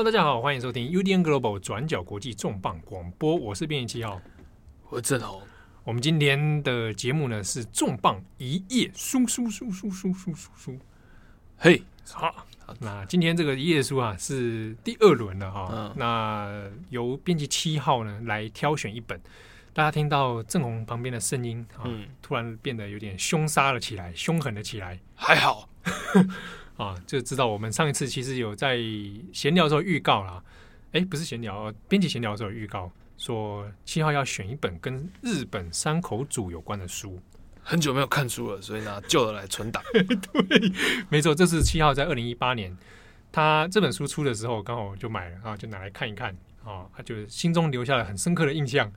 [0.00, 4.18] Hello，大家好，欢迎收听 UDN Global 转角国际重磅广播，我是编辑七号，
[4.88, 5.42] 我是正红。
[5.84, 10.78] 我们今天的节目呢是重磅一页书书书书书书书书，
[11.58, 12.46] 嘿，好，
[12.78, 19.20] 那今天这个一页书啊是第二轮了哈，嗯、那由编辑七号呢来挑选一本，
[19.74, 25.68] 大家听到正红旁边的声音啊，嗯、突然变得有点凶杀了起来，凶狠了起来，还好。
[26.80, 28.78] 啊，就知道我们上一次其实有在
[29.34, 30.42] 闲聊的时候预告啦，
[30.92, 37.20] 哎，不是闲聊，编辑闲聊的时候预告说七号要选一本跟日本山口组有关的书，
[37.62, 39.82] 很久没有看书了，所以拿旧的来存档。
[39.92, 40.72] 对，
[41.10, 42.74] 没错，这是七号在二零一八年
[43.30, 48.90] 他这本书出的时候刚好就买了啊，就拿来看一看啊，他就心中留下了很深刻的印象。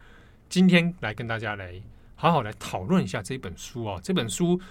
[0.48, 1.74] 今天来跟大家来
[2.16, 4.62] 好好来讨论一下这本书啊，这本书。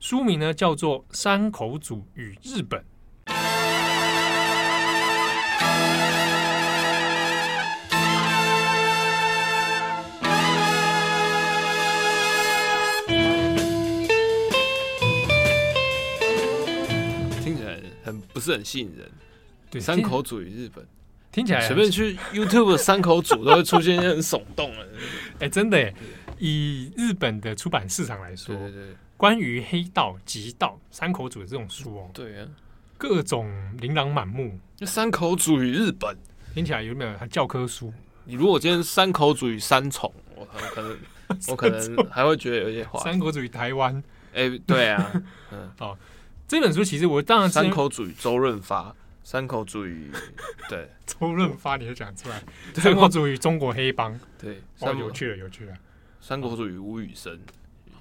[0.00, 2.80] 书名呢叫做《山口组与日本》。
[17.42, 19.10] 听起来很不是很吸引人。
[19.68, 20.86] 对，山口组与日本
[21.32, 24.88] 听起来随便去 YouTube 的山口组都会出现一些很耸动的。
[25.40, 25.92] 哎，真的耶，
[26.38, 28.96] 以日本的出版市场来说，对对对。
[29.18, 32.48] 关于黑道、极道、三口组的这种书哦，对啊，
[32.96, 34.58] 各种琳琅满目。
[34.76, 36.16] 就山口组与日本
[36.54, 37.92] 听起来有没有教科书？
[38.24, 40.98] 你如果今天山口组与三重，我可能
[41.48, 43.00] 我可能 还会觉得有点话。
[43.00, 44.00] 三口组与台湾，
[44.32, 45.12] 哎，对啊，
[45.50, 45.98] 嗯，哦，
[46.46, 48.94] 这本书其实我当然三口组与周润发，
[49.24, 50.12] 三口组与
[50.68, 52.40] 对 周润发，你就讲出来。
[52.74, 55.74] 三口组与中国黑帮，对，哦，有趣了，有趣了。
[56.20, 57.40] 山口组与吴宇森。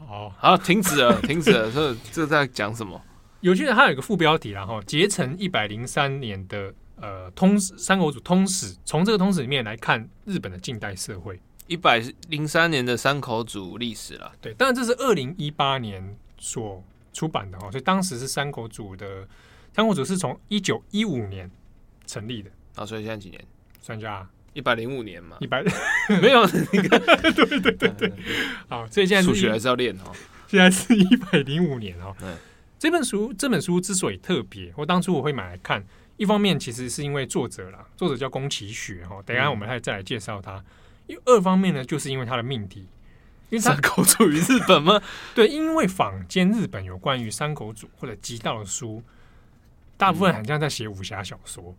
[0.08, 1.72] 哦，好，停止了， 停止了。
[1.72, 3.02] 这这在讲什么？
[3.42, 14.31] 有些人他有一个副标题，然后结成一百零三年的呃通三口组通史，从这个通史里面来看日本的近代社会，一百零三年的山口组历史了。
[14.41, 16.84] 对，当然这是二零一八年所
[17.14, 19.28] 出版的哈，所以当时是山口组的
[19.75, 21.50] 山口组是从一九一五年
[22.06, 23.44] 成立的啊，所以现在几年？
[23.81, 24.28] 算一下。
[24.57, 25.63] 一百零五年嘛，一百
[26.19, 28.12] 没有， 对对对对，
[28.68, 30.12] 好，所以现在数学还是要练哦。
[30.50, 32.16] 现在是一百零五年哦。
[32.23, 32.35] 嗯，
[32.79, 35.85] 这本书这本书之所以特别，我当初我会买来看，
[36.16, 40.63] 一方面其实是因为作者啦，作者叫宫崎雪哈，等一下我们还再来介绍他。
[41.06, 42.79] 因为二方面呢，就是因为他的命题，
[43.51, 45.00] 因为山口组于日本吗？
[45.35, 49.03] 对，因为坊间日本有关于山口组或者极道的书，
[49.97, 51.75] 大部分好像在写武侠小说。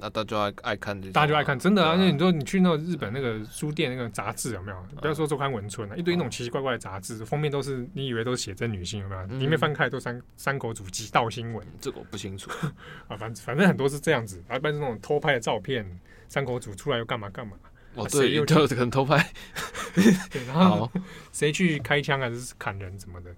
[0.00, 1.94] 那大家就爱爱看这，大家就爱看，真的啊！
[1.96, 4.86] 那你说你去那个日本那个书店那个杂志有没有？
[5.00, 9.24] 不要说周刊文春了，一堆那种奇奇怪怪的杂志，封面都是你以为都是写真女性有没有？
[9.38, 12.50] 里面翻开都三三口组极道新闻，这个我不清楚
[13.08, 13.16] 啊。
[13.16, 15.86] 反反正很多是这样子，一般是那种偷拍的照片，
[16.28, 17.56] 三口组出来又干嘛干嘛？
[17.94, 19.32] 哦，对，又可能偷拍。
[19.94, 20.90] 对，然后
[21.32, 23.34] 谁去开枪还是砍人什么的？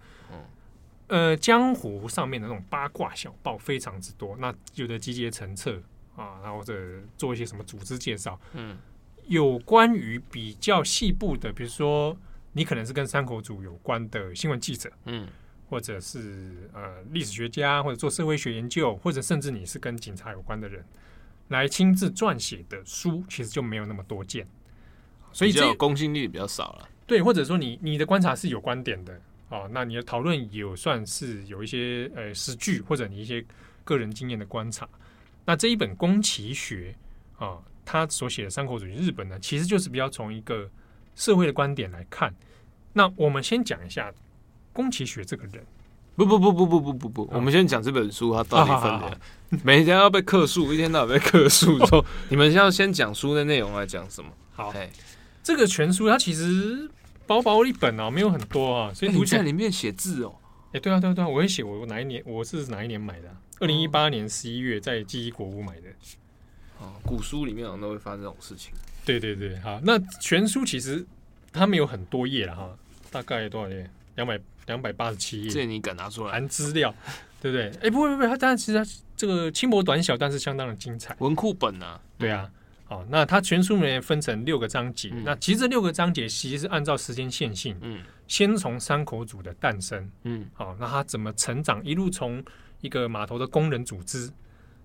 [1.08, 5.80] 呃，江湖上面的那种八卦小报非常之多，那有的集结成册。
[6.16, 6.74] 啊，然后或者
[7.16, 8.76] 做一些什么组织介绍，嗯，
[9.26, 12.16] 有关于比较细部的，比如说
[12.52, 15.28] 你可能是跟山口组有关的新闻记者，嗯，
[15.68, 20.84] 或者是呃历史学家，或者做社会学研究，或者甚至你是跟警察有关的人
[21.48, 24.48] 来亲自撰写的书，其实就没有那么多见，
[25.32, 26.88] 所以这公信力比较少了。
[27.06, 33.44] 对，或者说你你的观察是有观点的，哦，那你的讨论有算是有一些呃实据，或者你一些
[33.84, 34.88] 个人经验的观察。
[35.46, 36.94] 那这一本宫崎学
[37.38, 40.68] 啊，他所写的《山口组日本》呢，其实就是比较从一个
[41.14, 42.34] 社会的观点来看。
[42.92, 44.12] 那我们先讲一下
[44.74, 45.64] 宫崎学这个人。
[46.16, 49.20] 不不不不不不不不，哦、我们先讲这本书它到底分的。
[49.62, 51.78] 每天要被客诉，一天到晚被客诉。
[51.86, 54.30] 说你们要先讲书的内容来讲什么？
[54.54, 54.88] 好，嘿
[55.42, 56.90] 这个全书它其实
[57.26, 60.34] 薄薄一本啊，没有很多啊，所以读起来里面写字哦。
[60.72, 63.36] 哎，对啊对啊对啊，我会写我哪一年，我是哪一年买的、啊？
[63.58, 65.88] 二零一八年十一月在记忆国屋买的，
[66.78, 68.72] 哦，古书里面好像都会发生这种事情。
[69.04, 71.04] 对对对，好，那全书其实
[71.52, 72.76] 它没有很多页了哈，
[73.10, 73.88] 大概多少页？
[74.16, 75.50] 两百两百八十七页。
[75.50, 76.32] 这你敢拿出来？
[76.32, 76.94] 含资料，
[77.40, 77.70] 对不对？
[77.80, 81.16] 哎，不会不会，它当然其实它这个轻薄短小，但是相当的精彩。
[81.20, 82.50] 文库本啊，对啊，
[82.84, 92.44] 好，那它全书里面分成六个章节，嗯、那其实这六个章节其实是按照时间线性，嗯，先从山口组的诞生，嗯，好，那它怎么成长，一路从。
[92.80, 94.30] 一个码头的工人组织，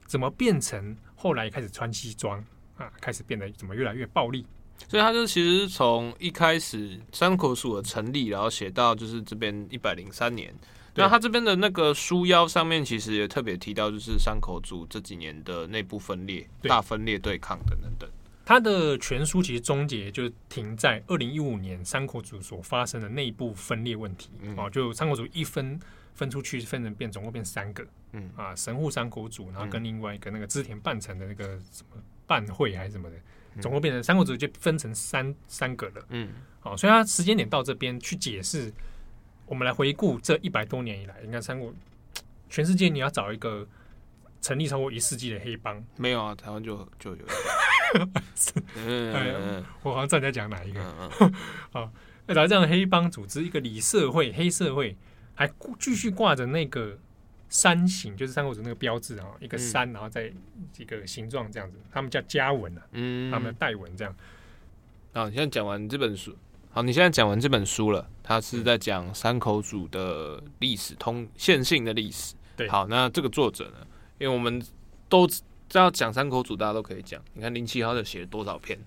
[0.05, 2.43] 怎么变成后来开始穿西装
[2.77, 2.91] 啊？
[2.99, 4.45] 开始变得怎么越来越暴力？
[4.87, 10.53] 所以他就其实从一开始山口组的成立，然后写到就是这边一百零三年。
[10.95, 18.09] 那他这边的那个书腰上面其实也特别提到，就是山口组这几年的内部分裂、大分裂对抗等等等。
[18.43, 24.31] 他的全书其实终结就停在二零一五年山口组所发生的内部分裂问题。
[24.57, 25.79] 哦，就山口组一分
[26.15, 27.85] 分出去，分成变总共变三个。
[28.11, 28.29] 嗯。
[28.35, 33.15] 啊，神户山口组，然后跟另外一个那个织田半城的那个什么半会还是什么的。
[33.59, 36.29] 总共变成山口组就分成三三个了，嗯，
[36.61, 38.71] 好，所以他时间点到这边去解释，
[39.45, 41.73] 我们来回顾这一百多年以来，应该三国
[42.49, 43.67] 全世界你要找一个
[44.39, 47.25] 成立超过一世纪的黑帮，没有啊，台湾就就有，
[48.77, 50.81] 嗯，我好像知道你在讲哪一个，
[51.73, 51.91] 好，
[52.27, 54.95] 要找这样黑帮组织，一个里社会黑社会，
[55.35, 56.97] 还继续挂着那个。
[57.53, 60.31] 山形就是三口组那个标志啊，一个山，然后再
[60.77, 64.15] 一个形状这样子，他们叫家纹啊，嗯，他们的代纹这样。
[65.11, 66.33] 好，你现在讲完这本书，
[66.71, 72.35] 好，你现在讲完这本书了，他是在讲山口组的历史通线性的历史。
[72.55, 73.85] 对，好，那这个作者呢，
[74.17, 74.63] 因为我们
[75.09, 75.41] 都知
[75.73, 77.21] 道讲山口组，大家都可以讲。
[77.33, 78.79] 你看林奇豪的写了多少篇？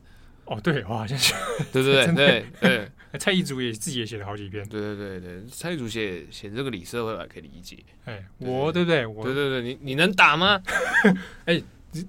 [0.46, 1.34] 哦，对，我好像是，
[1.70, 2.90] 对对对对对。
[3.18, 7.78] 蔡一竹也自己也写了好几篇，对对对对，蔡一竹写写这个李社会我还可以理解。
[8.04, 9.06] 哎，我对不对？
[9.06, 10.60] 我对对对，你你能打吗？
[11.46, 11.62] 哎，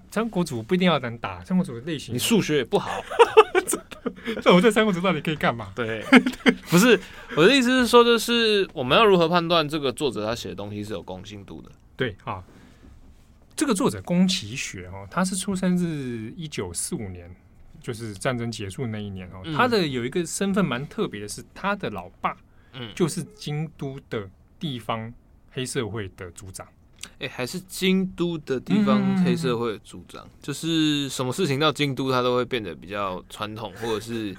[0.09, 3.01] 三国主不一定要能打，三国主的类型，你数学也不好。
[4.43, 5.71] 那我在三国主到底可以干嘛？
[5.75, 6.03] 对，
[6.69, 6.99] 不是
[7.35, 11.71] 我的意思是说，就是我们要如何判断这个作者他写的东西是有公信度的？
[11.95, 12.43] 对啊，
[13.55, 15.87] 这个作者宫崎学哦，他是出生自
[16.35, 17.35] 一九四五年。
[17.85, 22.35] 就是战争结束那一年哦，嗯、他的有一个身份蛮特别的是，他的老爸，
[22.73, 24.27] 嗯，就是京都的
[24.57, 25.13] 地方
[25.51, 26.65] 黑社会的组长，
[27.19, 34.35] 哎、欸，还是京都的地方黑社会的组长，嗯、就是什么事情到京都，他都会变得比较传统，或者是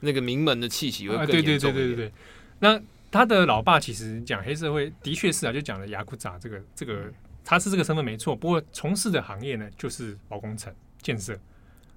[0.00, 1.72] 那个名门的气息会更严重一点。
[1.72, 2.12] 对对对对对对。
[2.58, 2.78] 那
[3.10, 7.10] 他的老爸其实讲黑社会的确是啊，就讲了雅库扎这个这个，
[7.42, 10.70] 他是这个身份没错，不过从事的行业呢，就是包工程
[11.00, 11.34] 建设。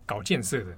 [0.07, 0.75] 搞建设的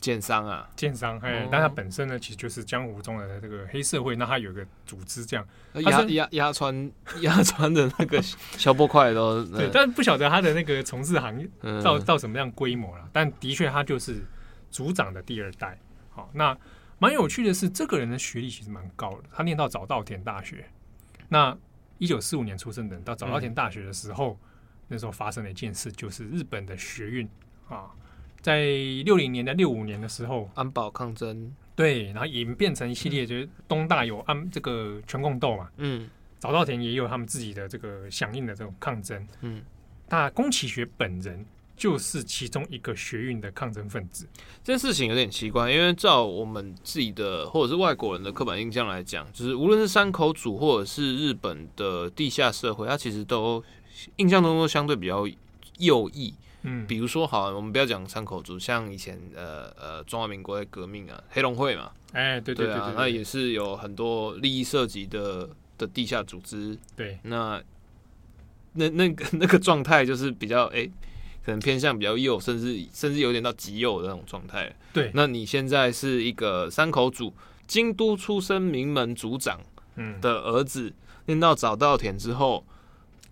[0.00, 4.14] 建商啊，建商，哎，但他本身呢，其实就是江湖中的这个黑社会。
[4.14, 5.44] 那他有个组织，这样
[5.74, 6.92] 压压压穿
[7.22, 11.48] 压穿的那个小 波块都对，但不晓得他的那个从事行业
[11.82, 13.08] 到到什么样规模了。
[13.12, 14.22] 但的确，他就是
[14.70, 15.76] 组长的第二代。
[16.10, 16.56] 好，那
[16.98, 20.64] 蛮有趣的是，这个人的学历其实蛮高的，他念到早稻田大学。
[21.28, 21.56] 那
[21.96, 24.38] 一九四五年出生的人，到早稻田大学的时候，
[24.86, 27.28] 那时候发生了一件事，就是日本的学运
[27.68, 27.90] 啊。
[28.40, 28.64] 在
[29.04, 36.08] 六零年代、六五年的时候，安保抗争，对，然后演变成一系列，就是东大有安这个全共斗嘛，嗯，
[36.38, 39.62] 早稻田也有他们自己的这个响应的这种抗争，嗯，
[40.08, 41.44] 那宫崎学本人
[41.76, 44.26] 就是其中一个学运的抗争分子。
[44.62, 53.62] 这件事情有点奇怪，因为照我们自己的或者是外国人的刻板印象来讲，就是无论是山口组或者是日本的地下社会，它其实都
[54.16, 55.26] 印象中都相对比较
[55.78, 56.34] 右翼。
[56.70, 65.48] 嗯，比如说，好，我们不要讲山口组，像以前呃呃中华民国的革命啊，黑龙会嘛，哎、欸，对对啊，那也是有很多利益涉及的
[65.78, 67.62] 的地下组织，对，那
[68.74, 70.92] 那那个那个状态就是比较哎、欸，
[71.44, 74.70] 可能偏向比较右，甚至甚至有点到极右的那种状态。
[74.92, 77.32] 对，那你现在是一个山口组，
[77.66, 79.60] 京都出身名门族长
[80.20, 80.92] 的儿子，
[81.26, 82.64] 念、嗯、到早稻田之后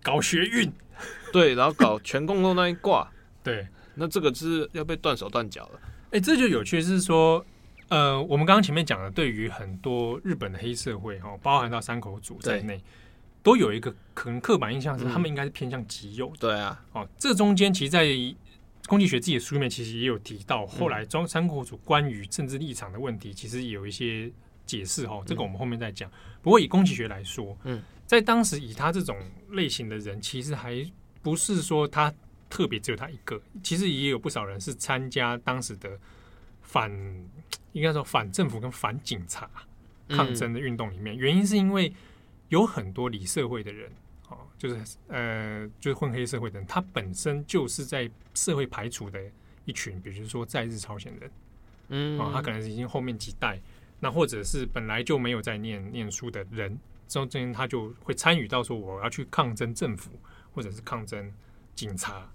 [0.01, 0.71] 搞学运，
[1.31, 3.11] 对，然后搞全共斗那一挂。
[3.47, 5.79] 对，那这个是要被断手断脚了。
[6.11, 7.45] 哎，这就有趣，是说，
[7.87, 12.81] 呃，我们刚刚前面讲的，对于很多日本的黑社会哈，包含到山口组在内，
[13.41, 16.31] 都有一个可能刻板印象是，他们应该是偏向极右。
[16.37, 18.05] 对啊，哦，这中间其实，在
[18.85, 24.29] 宫崎学自己的书里面，其实也有提到，后来中山口组关于政治立场的问题，其实也有一些
[24.65, 25.21] 解释哈。
[25.25, 26.11] 这个我们后面再讲。
[26.41, 29.17] 不过以宫崎学来说，嗯，在当时以他这种
[29.51, 30.85] 类型的人，其实还
[31.21, 32.13] 不是说他。
[32.49, 35.99] 特别只有他一个，其实也有不少人是参加当时的
[36.61, 36.91] 反，
[37.73, 39.49] 应该说反政府跟反警察
[40.09, 41.15] 抗争的运动里面。
[41.15, 41.93] 嗯、原因是因为
[42.49, 43.91] 有很多理社会的人，
[44.29, 49.21] 哦，就是呃，就是混黑社会的人，他本身就是在社会排除的
[49.65, 51.31] 一群，比如说在日朝鲜人，
[51.89, 53.59] 嗯，啊，他可能是已经后面几代，
[53.99, 60.11] 那或者是本来就没有在念念书的人，中间他就会参与到说我要去抗争政府，
[60.53, 61.33] 或者是抗争
[61.75, 62.29] 警察。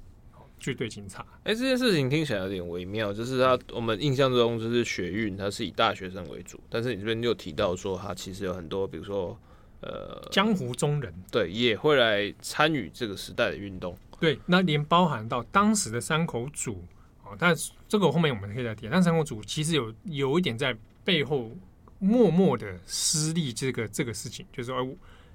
[0.63, 3.13] 去对警察，哎、欸，这件事情听起来有点微妙。
[3.13, 6.61] 就是他，我们印象中就是学运，他是以大学生为主。
[6.71, 9.37] 但是你这边又提到说，他其实有很多，比如说，
[9.81, 13.99] 呃，江湖中人，对，也会来参与这个时代的运动。
[14.21, 16.85] 对，那连包含到当时的山口组
[17.25, 17.37] 啊，啊。
[17.37, 17.53] 但
[17.89, 18.89] 这个后面我们可以再提。
[18.89, 21.51] 但山口组其实有有一点在背后
[21.99, 24.81] 默默的施力，这个这个事情，就是说，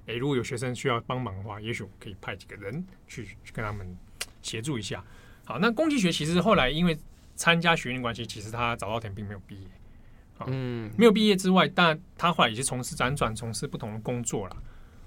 [0.06, 3.86] 哎、欸，如果有学生需要帮忙的话，也许我可以派几个人去去跟他们
[4.42, 5.04] 协助一下。
[5.44, 6.98] 好，那宫崎学其实后来因为
[7.34, 9.66] 参加学院关系，其实他早稻田并没有毕业。
[10.46, 14.56] 嗯，没有毕业之外，但他后来也是从事辗转从事不同的工作了。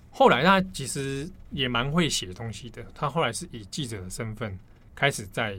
[0.09, 2.85] 后来他其实也蛮会写东西的。
[2.93, 4.59] 他后来是以记者的身份
[4.93, 5.57] 开始在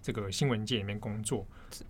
[0.00, 1.46] 这个新闻界里面工作。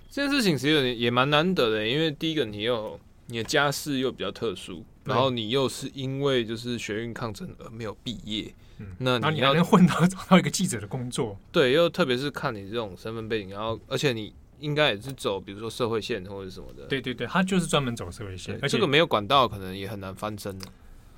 [0.08, 8.52] 这件事情其实也也蛮难得的，因为第一个你有你的家世又比较特殊，然后你又是因为就是学运抗争而没有毕业。
[8.80, 14.34] 嗯，那你要能混到找到一个记者的工作， 对，又特别是看你这种身份背景，然后而且你。
[14.60, 16.84] 应该也是走，比如说社会线或者什么的。
[16.84, 20.66] 对对对，他就是专门走社会线，而且这个没有管道，可能也很难翻身的。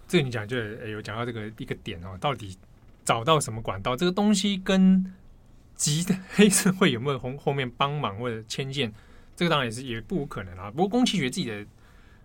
[0.07, 2.57] 这个你讲就有讲到这个一个点哦，到底
[3.05, 3.97] 找到什么管道？
[3.97, 5.13] 这个东西跟
[5.75, 8.95] 集的 黑社会有没有后后面帮忙或者牵线？
[9.35, 10.71] 这个当然也是也不无可能啊。
[10.71, 11.67] 不过宫崎学自己的，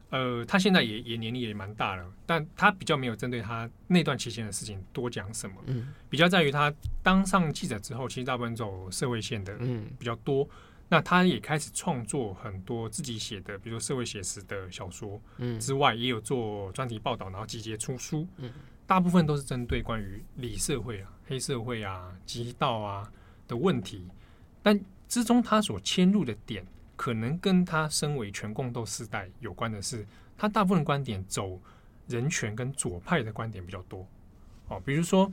[0.10, 5.56] 呃，他现在也也年龄也蛮大了，但他比较没有针对他那段期间的事情多讲什么。
[5.66, 6.74] 嗯，比较在于他
[7.04, 10.48] 当上记者之后，其实大部分走社会线的，嗯，比较多。
[10.90, 18.50] 那他也开始创作很多自己写的，比如说社会写实的小说，嗯，之外也有做专题报道，然后集结出书，嗯，
[18.86, 23.12] 大部分都是针对关于里社会啊、黑社会啊、极道啊
[23.50, 24.08] 的问题，
[24.64, 26.66] 但之中他所迁入的点，
[26.98, 30.06] 可能跟他身为全共斗世代有关的是，
[30.38, 31.58] 他大部分观点走
[32.08, 34.06] 人权跟左派的观点比较多，
[34.68, 35.32] 哦，比如说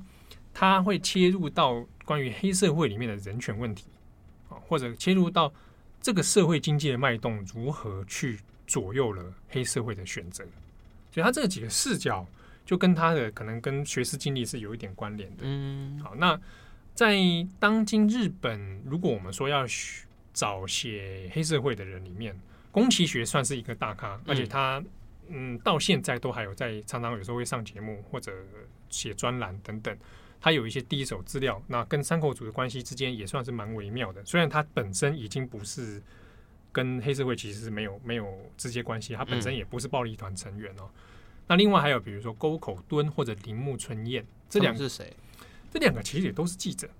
[0.52, 3.86] 他会切入到关于黑社会里面的人权问题。
[4.68, 5.52] 或者切入到
[6.00, 10.44] 这个社会经济的脉动，如何去左右了黑社会的选择？
[11.10, 12.24] 所以他这几个视角，
[12.64, 15.38] 就跟他的可能跟学识经历是有一点关联的。
[15.42, 16.40] 嗯，好，那
[16.94, 17.16] 在
[17.58, 19.66] 当今日本，如果我们说要
[20.34, 22.38] 找写黑社会的人里面，
[22.70, 24.84] 宫崎学算是一个大咖，而且他
[25.28, 28.32] 嗯到现在都还有在常常有时候会上节目或者
[28.90, 29.96] 写专栏等等。
[30.40, 34.22] 他有一些第一手资料，那跟山口组的关系之间也算是蛮微妙的。
[34.26, 36.02] 虽然他本身已经不是
[36.70, 40.82] 跟黑社会其实是没有没有直接关系，他本身也不是暴力团成员哦。
[40.82, 40.90] 嗯、
[41.46, 45.16] 那另外还有比如说沟口敦或者铃木春彦，这两个是谁？
[45.72, 46.90] 这两个其实也都是记者。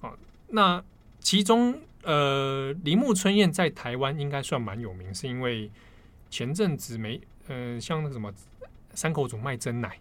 [0.00, 0.18] 哦，
[0.48, 0.82] 那
[1.20, 5.70] 其中呃，铃木春彦在台湾应该算蛮有名，是因为
[6.30, 8.32] 前阵子没呃，像那个什么
[8.94, 9.98] 山口组卖真奶。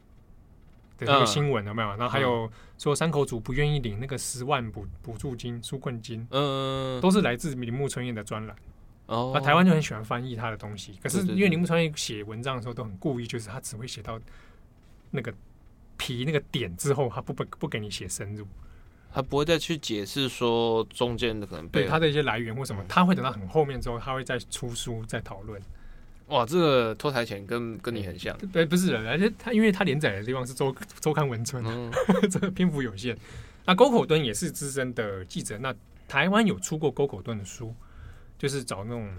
[0.97, 1.87] 的那个新闻有没有？
[1.91, 8.53] 然后还有说山口组不愿意领那个十万补补助金、纾困金，嗯，都是来自铃木春彦的专栏。
[9.05, 10.99] 哦，那台湾就很喜欢翻译他的东西。
[11.01, 14.19] 可是因为铃木春彦写文章的时候都很故意，就是他只会写到
[15.09, 15.33] 那个
[15.95, 18.45] 皮那个点之后，他不不不给你写深入，
[19.11, 25.61] 他不会再去解释说中间的可能对他的一些来源或什么，他会等到很后面之后，他会再出书再讨论。
[26.27, 31.91] 哇，这个脱台前跟跟你很像，对，不是，而且他因为他连载的地方是周周刊文春，嗯、
[32.29, 33.17] 这个篇幅有限。
[33.65, 35.73] 那沟口敦也是资深的记者，那
[36.07, 37.73] 台湾有出过沟口敦的书，
[38.37, 39.09] 就是找那种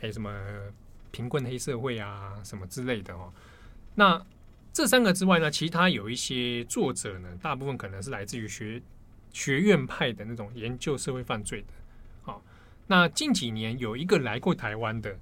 [0.00, 0.30] 哎什么
[1.10, 3.32] 贫困黑社会啊什么之类的哦。
[3.94, 4.22] 那
[4.70, 8.80] 这三个之外呢，其他有一些作者呢，大部分可能是来自于学
[9.38, 11.68] 学院派的那种研究社会犯罪的。
[12.22, 12.42] 好，
[12.88, 15.16] 那近几年有一个来过台湾的。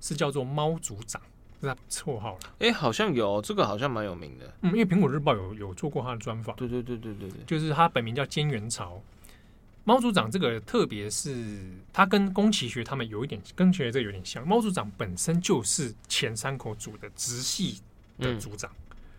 [0.00, 1.20] 是叫做猫组长，
[1.60, 2.40] 是他绰号了。
[2.60, 4.54] 哎、欸，好像有这个，好像蛮有名的。
[4.60, 6.54] 嗯，因为苹果日报有有做过他的专访。
[6.54, 9.02] 对对对对对对，就是他本名叫菅元朝。
[9.82, 11.58] 猫组长这个，特别是
[11.92, 14.46] 他跟宫崎学他们有一点跟学这有点像。
[14.46, 17.80] 猫组长本身就是前三口组的直系
[18.20, 18.70] 的组长。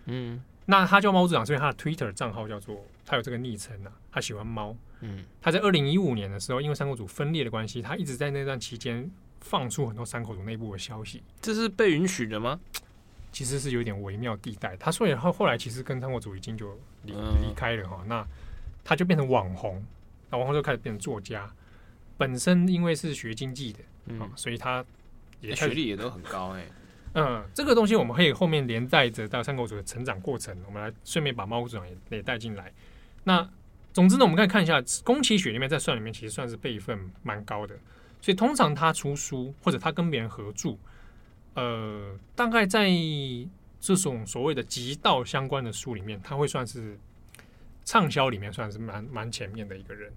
[0.05, 4.75] 嗯，嗯那他叫猫组长，所以他的 Twitter 账号叫做他有这个昵称啊，他喜欢猫。
[5.01, 9.09] 嗯，他在二零一五年的时候，因为三口组分裂的关系，他一直在那段期间。
[9.41, 12.59] 放出很多三口组内部的消息，这是被允许的吗？
[13.31, 14.75] 其实是有点微妙地带。
[14.75, 18.27] 他所以后后来其实跟三口组已经就离离开了哈，那
[18.83, 19.81] 他就变成网红，
[20.29, 21.49] 那网红就开始变成作家。
[22.17, 24.83] 本身因为是学经济的，嗯，所以他
[25.39, 26.71] 也学历也都很高哎、欸。
[27.13, 32.73] 嗯，这个东西我们可以后面连带着到三口组的成长过程，我们来顺便把猫组长也也带进来。
[33.23, 33.49] 那
[33.93, 37.75] 总之呢，我们可以看一下宫崎雪里面在算里面其实算是辈分蛮高的。
[38.21, 40.75] 所以通常他出书或者他跟别人合著，
[41.53, 42.89] 呃，大概在
[43.79, 46.99] 这种所谓的极道相关的书里面，他会算是
[47.85, 50.11] 畅销里面算是蛮蛮前面的一个人。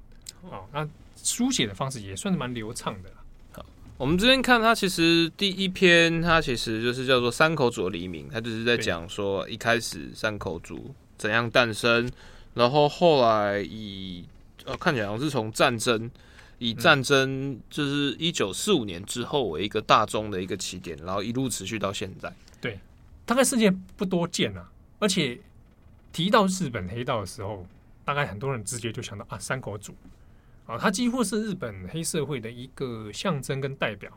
[0.50, 3.10] 哦，那书写的方式也算是蛮流畅的。
[3.52, 3.64] 好，
[3.96, 12.10] 我们这边看他其实第一篇，他其实就是叫做山口组的黎明，他就是在讲说一开始山口组怎样诞生，
[12.54, 14.24] 然后后来以
[14.64, 16.10] 呃看起来好像是从战争。
[16.58, 22.32] 以战争就是一九四五年之后为一个大宗的一个起点，然后一路持续到现在。
[22.60, 22.78] 对，
[23.26, 25.40] 大概世界不多见啊，而且
[26.12, 27.66] 提到日本黑道的时候，
[28.04, 29.92] 大概很多人直接就想到啊，三国组
[30.64, 34.12] 啊，他几乎是日本黑社会的一个象征跟代表。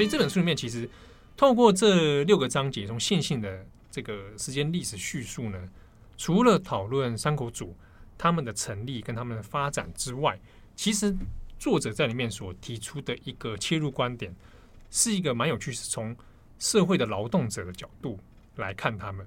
[0.00, 0.88] 所以这本书里面，其实
[1.36, 5.68] 透过这六个章节，从线性的这个时间历史叙述呢，
[6.16, 7.76] 除了讨论山口组
[8.16, 10.40] 他们的成立跟他们的发展之外，
[10.74, 11.14] 其实
[11.58, 14.34] 作者在里面所提出的一个切入观点，
[14.90, 16.16] 是一个蛮有趣，是从
[16.58, 18.18] 社会的劳动者的角度
[18.56, 19.26] 来看他们。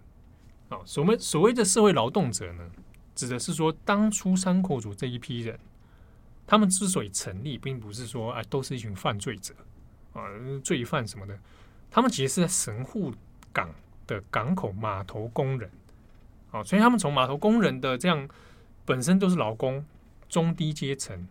[0.69, 2.67] 啊，所谓所谓的社会劳动者呢，
[3.13, 5.59] 指的是说当初山口组这一批人，
[6.47, 9.53] 他们之所以成立，并不是说啊都是一群犯罪者。
[10.13, 10.29] 啊，
[10.63, 11.37] 罪犯什么的，
[11.89, 13.13] 他们其实是在神户
[13.51, 13.73] 港
[14.05, 15.69] 的港口码头工人，
[16.51, 18.29] 啊，所以他们从码头工人的这样
[18.85, 19.83] 本身都是劳工
[20.29, 21.27] 中低阶层，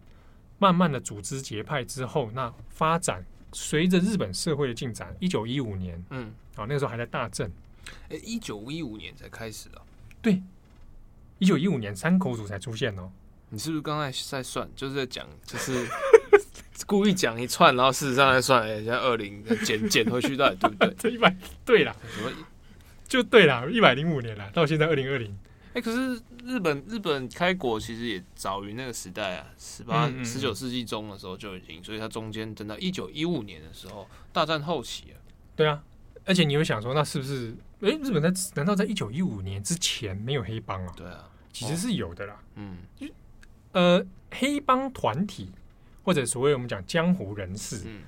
[0.58, 7.50] 慢慢的组织结派之后，那发展随着日本社会的进展，一九一五年，嗯，啊，那个时候还在大正，
[8.08, 9.80] 哎，一九一五年才开始的，
[10.20, 10.42] 对，
[11.38, 13.12] 一九一五年三口组才出现哦，
[13.50, 15.86] 你是不是刚才在算，就是在讲，就是。
[16.86, 20.94] 故意讲一串，然后事实上来算，哎，像二零减减回去到底对不对？
[20.98, 21.34] 这一百
[21.64, 22.30] 对啦，什么
[23.06, 25.36] 就对啦，一百零五年了，到现在二零二零。
[25.74, 35.16] 哎，可是日本日本开国其实也早于那个时代啊，十八十九世纪中的时候就已经，所以它中间等到一九一五年的时候，大战后期啊。
[35.56, 35.82] 对啊，
[36.24, 37.54] 而且你会想说，那是不是？
[37.80, 40.92] 哎，日本在难道在一九一五年之前没有黑帮啊？
[40.96, 42.42] 对啊，其实是有的啦。
[42.56, 42.76] 嗯，
[43.72, 45.50] 呃，黑帮团体。
[46.02, 48.02] 或者所谓我们讲江湖人士，嗯，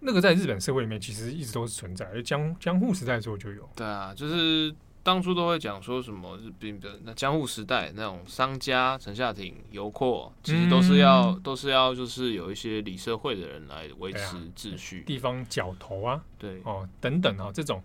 [0.00, 3.68] 那个在日本社会里面其实一直都是存在，而江江户时代的时候就有。
[3.74, 17.82] 对啊，就是当初都会讲说什么日本的那江户时代那种商家、城下町、游廓，其实都是要、嗯、都是要就是有一些理社会的人来维持秩序，啊、地方角头啊，对哦等等啊这种。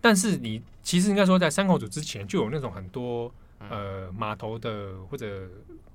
[0.00, 5.48] 但是你其实应该说，在山口组之前就有那种很多呃码头的或者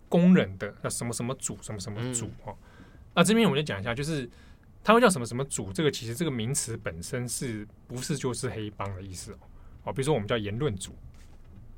[0.09, 2.53] 工人的那什么什么组什么什么组哦。
[2.53, 2.55] 嗯
[3.13, 4.29] 那这边我们就讲一下，就是
[4.83, 9.37] 他会叫什么什么组，这个其实这个名词本身是不是就是黑帮的意思哦？
[9.83, 10.95] 哦，比如说我们叫言论组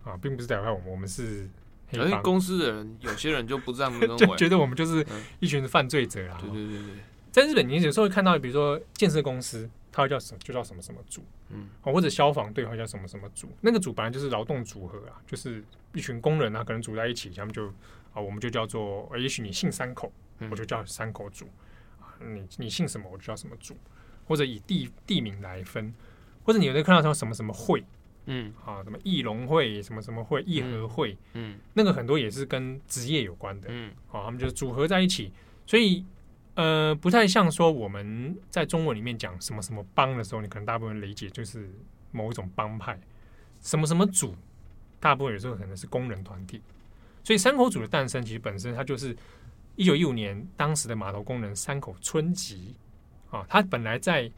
[0.04, 1.50] 啊，并不是代表我们我们是
[1.88, 2.24] 黑帮。
[2.24, 5.06] 公司的人有些人就不这么 认为，就觉得我们就是
[5.40, 6.38] 一群犯罪者啦。
[6.40, 6.96] 对对对对，
[7.32, 17.68] 在日本你有时候会看到，比如说建设公司，它会叫什么就叫什么什么组，嗯，或者消防队会叫什么什么组，那个组本来就是劳动组合啊，就是一群工人啊，可能组在一起，他们就
[18.14, 20.12] 啊，我们就叫做，也许你姓三口。
[20.52, 21.48] 我就叫山口组，
[22.20, 23.76] 你你姓什么我就叫什么组，
[24.28, 25.94] 或者以地地名来分，
[26.44, 27.84] 或者你有没有看到说什么什么会，
[28.26, 35.32] 嗯，啊，什么义龙会，什么什么会，义和会，嗯，嗯，那个很多也是跟职业有关的，嗯，好，他们就组合在一起，
[35.66, 36.04] 所以
[36.56, 41.70] 呃，不太像说我们在中文里面讲什么什么帮的时候，你可能大部分理解就是
[42.12, 43.00] 某一种帮派，
[43.62, 44.36] 什么什么组，
[45.00, 46.62] 大部分有时候可能是工人团体，
[47.24, 49.16] 所以山口组的诞生其实本身它就是。
[49.76, 52.76] 一九一五年，当时的码头工人山口春吉
[53.30, 54.32] 啊，他本来在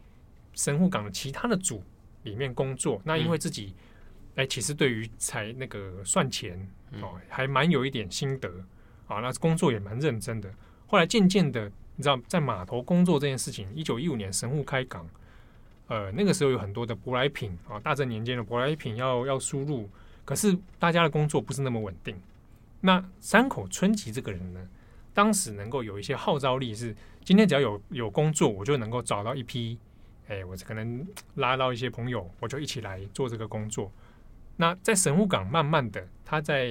[0.53, 1.83] 神户港的其他的组
[2.23, 3.75] 里面工作，那因为自己
[4.35, 6.59] 哎、嗯，其实对于才那个算钱
[7.01, 8.49] 哦，还蛮有一点心得
[9.07, 10.51] 啊，那工作也蛮认真的。
[10.87, 15.07] 后来渐渐的，你知道，在码头工作这件事情，一九一五年神户开港，
[15.87, 19.87] 呃，那个时候有很多的舶来品啊，大正年间的舶来品要要输入，
[20.25, 22.19] 可是大家的工作不是那么稳定。
[22.81, 24.67] 那山口春吉这个人呢？
[25.17, 29.75] 当时能够有一些号召力，是今天只要有有工作，我就能够找到一批，
[30.27, 31.03] 哎，我可能
[31.37, 33.91] 拉到一些朋友，我就一起来做这个工作。
[34.57, 36.67] 那在神户港，慢慢的他在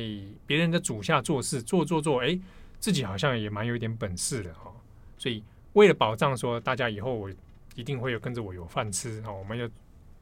[0.46, 2.38] 别人的主下做事，做做做，哎，
[2.78, 4.72] 自己好像也蛮有一点本事的哈。
[5.18, 7.28] 所以为了保障说大家以后我
[7.74, 9.68] 一定会有跟着我有饭吃哈，我们要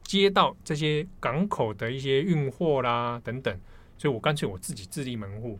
[0.01, 3.55] 接到这些港口的一些运货啦等等，
[3.99, 5.59] 所以我干脆我自己自立门户。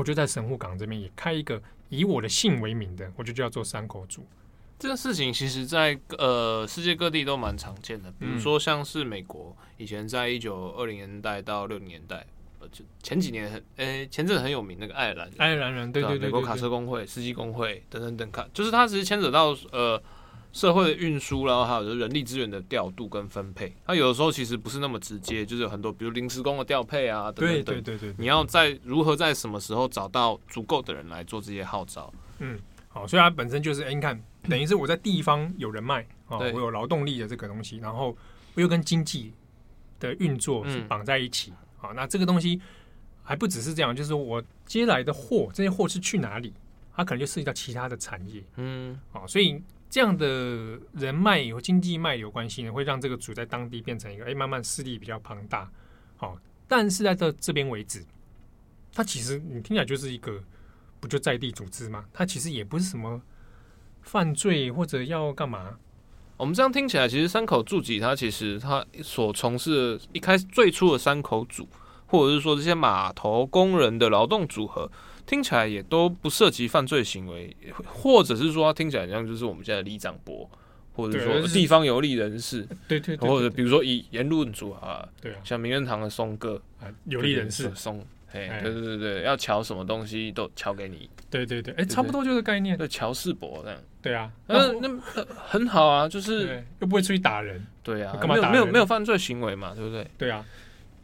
[0.00, 4.26] 我就在神户港这边也开一个以我的姓为名的，我就叫做山口组。
[4.78, 12.26] 这个事情其实在，在呃世界各地都蛮常见的，比如说像是美国以前在一九二零年代到六零年代，
[12.60, 20.02] 呃，就前几年很，诶，前阵很有名那个爱尔兰爱尔兰人，对对对，对，对，对，美国卡车工会、司机工会等等等看，就是它其实牵扯到呃。
[20.56, 27.64] 社会的运输，然后还有就是人力资源的调度跟分配，它有的时候其实不是那么直接，就是有很多比如临时工的调配啊等等等。
[27.64, 32.10] 对对对对，你要在如何在什么时候找到足够的人来做这些号召？
[32.38, 38.16] 嗯，好，所以它本身就是，哎、欸，你看，等于是我在地方有人脉啊，对我有劳动力的这个东西，然后
[38.54, 39.34] 我又跟经济
[40.00, 42.58] 的运作是绑在一起，啊、嗯，那这个东西
[43.22, 46.54] 还不只是这样，就是我接来的货，这些货是去哪里？
[46.94, 55.70] 它可能就涉及到其他的产业，嗯，好，所以这样的人脉有经济脉有关系呢，会让这个组在当地变成一个，哎、慢慢势力比较庞大，
[56.16, 58.04] 好，但是在这这边为止，
[58.92, 60.42] 它其实你听起来就是一个。
[60.98, 62.06] 不就在地组织吗？
[62.10, 63.20] 他其实也不是什么
[64.00, 65.76] 犯罪或者要干嘛。
[66.38, 71.68] 我们这样听起来，其实山口组集他其实他所从事的一开始最初的山口组，
[72.06, 74.90] 或者是说这些码头工人的劳动组合，
[75.26, 80.48] 听起来也都不涉及犯罪行为，或者是说他听起来像就是我们现在的里长伯，
[80.94, 88.04] 或者说地方有利人士，对对，或者比如说以言论组啊，对啊，像名人堂的松哥啊，有利人士松。
[88.32, 91.08] 对对对对，要瞧什么东西都瞧给你。
[91.30, 92.76] 对对对，哎，差不多就是概念。
[92.76, 93.80] 对，乔世博这样。
[94.02, 95.00] 对啊，那那
[95.46, 97.64] 很好啊，就是又不会出去打人。
[97.82, 98.52] 对啊，干嘛打人？
[98.52, 100.06] 没有没有犯罪行为嘛，对不对？
[100.18, 100.44] 对啊，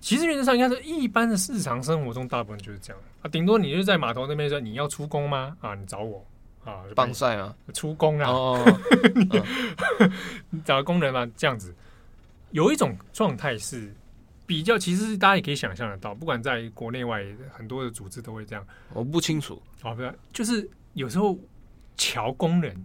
[0.03, 3.29] 其实原则上应该是一般的日常生活中，大部分就是这样啊。
[3.31, 5.57] 顶多你就在码头那边说你要出工吗？
[5.61, 6.23] 啊，你找我
[6.65, 8.29] 啊，帮晒啊，出工啊。
[8.29, 8.81] 哦。
[10.51, 11.75] 你找工人嘛，这样子。
[12.51, 13.95] 有一种状态是。
[14.45, 18.67] 比较其实大家也可以想象得到，不管在国内外，很多的组织都会这样。
[18.93, 21.39] 我不清楚，哦，不是，就是有时候
[21.97, 22.85] 乔工人、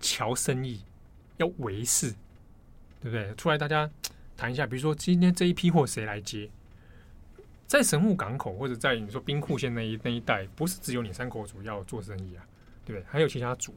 [0.00, 0.80] 乔生意
[1.36, 2.14] 要维系，
[3.02, 3.34] 对不对？
[3.34, 3.90] 出来大家
[4.42, 6.50] 谈一下，比如说今天这一批货谁来接？
[7.68, 12.44] 在神户港口或者在你说兵库县那一那一带，不是只有你山口组要做生意啊，
[12.84, 13.06] 对不对？
[13.08, 13.72] 还有其他组。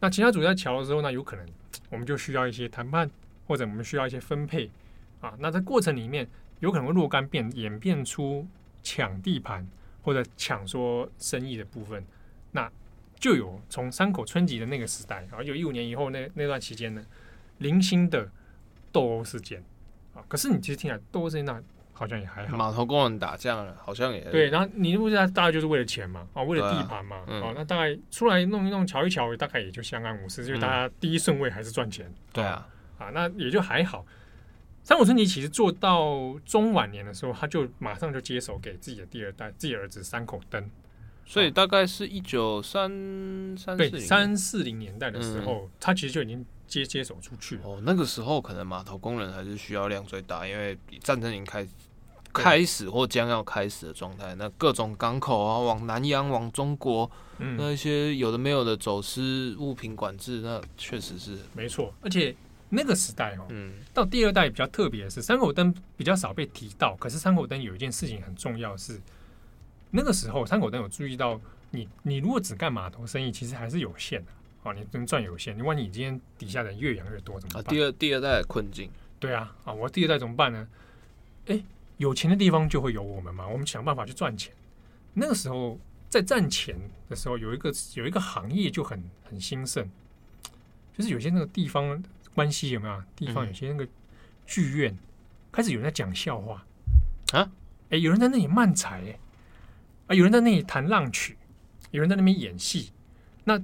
[0.00, 1.46] 那其他组在乔的时候，那有可能
[1.90, 3.10] 我们就需要一些谈判，
[3.46, 4.70] 或者我们需要一些分配
[5.20, 5.34] 啊。
[5.38, 6.26] 那在过程里面。
[6.60, 8.46] 有可能会若干变演变出
[8.84, 9.66] 抢地盘
[10.00, 12.04] 或者抢说生意的部分，
[12.52, 12.70] 那
[13.18, 17.04] 就有从山口春吉的那个时代啊，有一五年以后那那段期间呢，
[17.58, 18.30] 零星的
[18.92, 19.64] 斗殴事件
[20.14, 20.22] 啊。
[20.28, 21.62] 可是你其实听起来斗殴事件那
[21.94, 24.48] 好像也还好，码头工人打架了，好像也对。
[24.48, 32.12] 然后你不知道大概就是为了钱嘛，啊，为了地盘嘛，啊、嗯，那大概出来弄一弄，瞧一瞧，大概也就相安无事，因为大家第一顺位还是赚钱。
[32.32, 32.66] 对啊，
[32.98, 34.04] 啊，那也就还好。
[34.82, 40.68] 三口春吉其实做到中晚年的时候，他就马上就接手给自己的第二代，自己儿子三口登。
[41.24, 42.90] 所以大概是一九三
[43.56, 47.58] 三对三四零年代的时候，嗯、他其实就已经接接手出去。
[47.62, 51.66] 哦，那个时候可能码头工人还是需要量最大，因为战争已经开
[52.32, 54.34] 开始或将要开始的状态。
[54.36, 62.34] 那各种港口啊，往南洋、往中国，嗯、那一些有的没有的走私物品管制，那确实是没错，而且。
[62.74, 66.96] 那个时代哦，嗯，到第二代比较特别的是，山口灯比较少被提到。
[66.96, 68.98] 可是山口灯有一件事情很重要是，
[69.90, 74.40] 那个时候山口灯有注意到你，你如果只干码头生意，其实还是有限的啊，
[74.72, 75.56] 你能赚有限。
[75.56, 77.64] 你万一你今天底下人越养越多怎么办？
[77.64, 80.68] 啊，第二第二代的困境，对啊，啊，我第二代怎么办呢？
[81.46, 81.64] 诶，
[81.96, 84.52] 有钱的地方就会有我们嘛，我们想办法去赚钱。
[85.14, 86.76] 那个时候在赚钱
[87.08, 89.88] 的时候，有一个有一个行业就很很兴盛，
[90.96, 92.02] 就是有些那个地方。
[92.34, 93.02] 关系有没有？
[93.14, 93.86] 地方有些那个
[94.46, 94.98] 剧院、嗯、
[95.52, 96.64] 开始有人在讲笑话
[97.32, 97.40] 啊！
[97.90, 99.18] 哎、欸，有人在那里漫才哎，
[100.06, 101.36] 啊，有人在那里弹浪曲，
[101.90, 102.90] 有人在那边演戏。
[103.44, 103.60] 那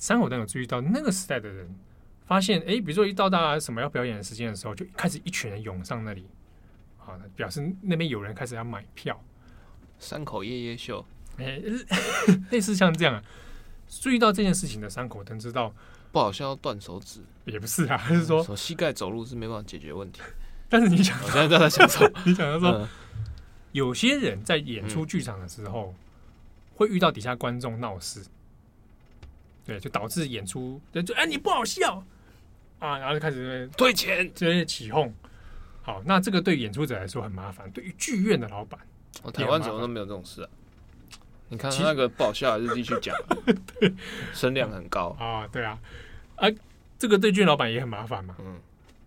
[0.00, 1.72] 山口登有注意到那个时代的人，
[2.26, 6.26] 发现哎、欸，比如说一到大家什么要表演的时间的时候，就开始一群人涌上那里
[6.98, 9.22] 啊，表示那边有人开始要买票。
[10.00, 11.62] 山口夜夜秀，哎、欸，
[12.50, 13.22] 类似像这样，啊
[13.88, 15.72] 注意到这件事情的山口登知道。
[16.12, 20.20] 不好像要断手指，也不是啊，还是说，说膝盖走路是没办法解决问题。
[20.68, 22.88] 但是你想，我现在在想说， 你想要说，嗯、
[23.70, 25.94] 有些人在演出剧场的时候，
[26.74, 28.24] 会遇到底下观众闹事，
[29.70, 32.04] 对，就导致演出就哎你不好笑
[32.80, 35.14] 啊，然后就开始退钱，这些起哄。
[35.82, 38.80] 好，那这个对演出者来说很麻烦，对于剧院的老板，
[39.22, 40.50] 我台湾怎么都没有这种事啊？
[41.48, 43.14] 你看他那个不好笑还是继续讲，
[43.78, 43.94] 对，
[44.34, 45.78] 声量很高啊，对啊，
[46.34, 46.48] 啊，
[46.98, 48.36] 这个对剧院老板也很麻烦嘛。
[48.40, 48.60] 嗯，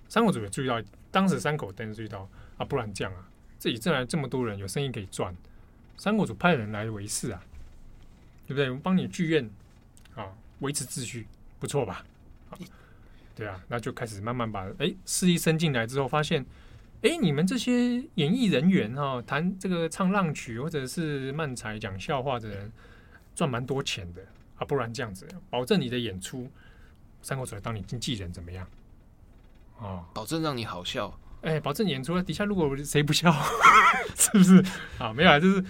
[0.07, 3.27] 三口组也注意到，当时三口登注意到啊，不然这样啊，
[3.59, 5.35] 这里进来这么多人，有生意可以赚，
[5.97, 7.41] 三口组派人来维系啊，
[8.47, 8.69] 对不对？
[8.69, 9.49] 我们帮你剧院啊
[10.59, 11.27] 维持秩序，
[11.59, 12.03] 不错吧？
[12.49, 12.57] 啊，
[13.35, 16.45] 对啊，那就开始慢慢把哎势力伸进来之后，发现。
[17.05, 22.71] 哎，你们这些演艺人员哈，弹这个唱浪曲或者是漫才讲笑话的人，
[23.35, 24.63] 赚蛮多钱的啊！
[24.63, 26.49] 不然这样子，保证你的演出，
[27.21, 28.65] 三口组来当你经纪人怎么样？
[29.79, 31.19] 哦，保证让你好笑。
[31.41, 33.29] 哎，保证演出底下如果谁不笑，
[34.15, 34.63] 是不是？
[34.97, 35.61] 啊，没有啊，就是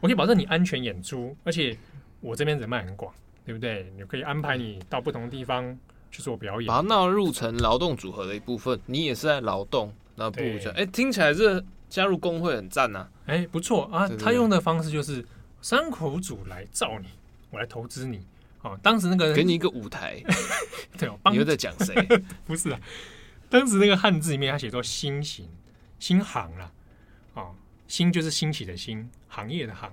[0.00, 1.74] 我可以保证你安全演出，而且
[2.20, 3.92] 我这边人脉很广对不对？
[3.96, 5.78] 你可以安排你到不同的地方
[6.10, 8.78] 去做表演，把它纳入成劳动组合的一部分。
[8.86, 13.08] 你也是在劳动，那不如就哎，听起来这加入工会很赞呐。
[13.26, 14.06] 哎，不错啊。
[14.06, 15.24] 对对对，他用的方式就是
[15.60, 17.08] 山口组来造你，
[17.50, 18.24] 我来投资你。
[18.62, 20.22] 哦，当时那个给你一个舞台，
[20.96, 21.94] 对哦，你又在讲谁？
[22.46, 22.80] 不是啊，
[23.50, 25.48] 当时那个汉字里面他写作“新行”，
[25.98, 26.70] 新行啦，
[27.34, 27.52] 哦，
[27.88, 29.90] 新就是兴起的新，行业的行，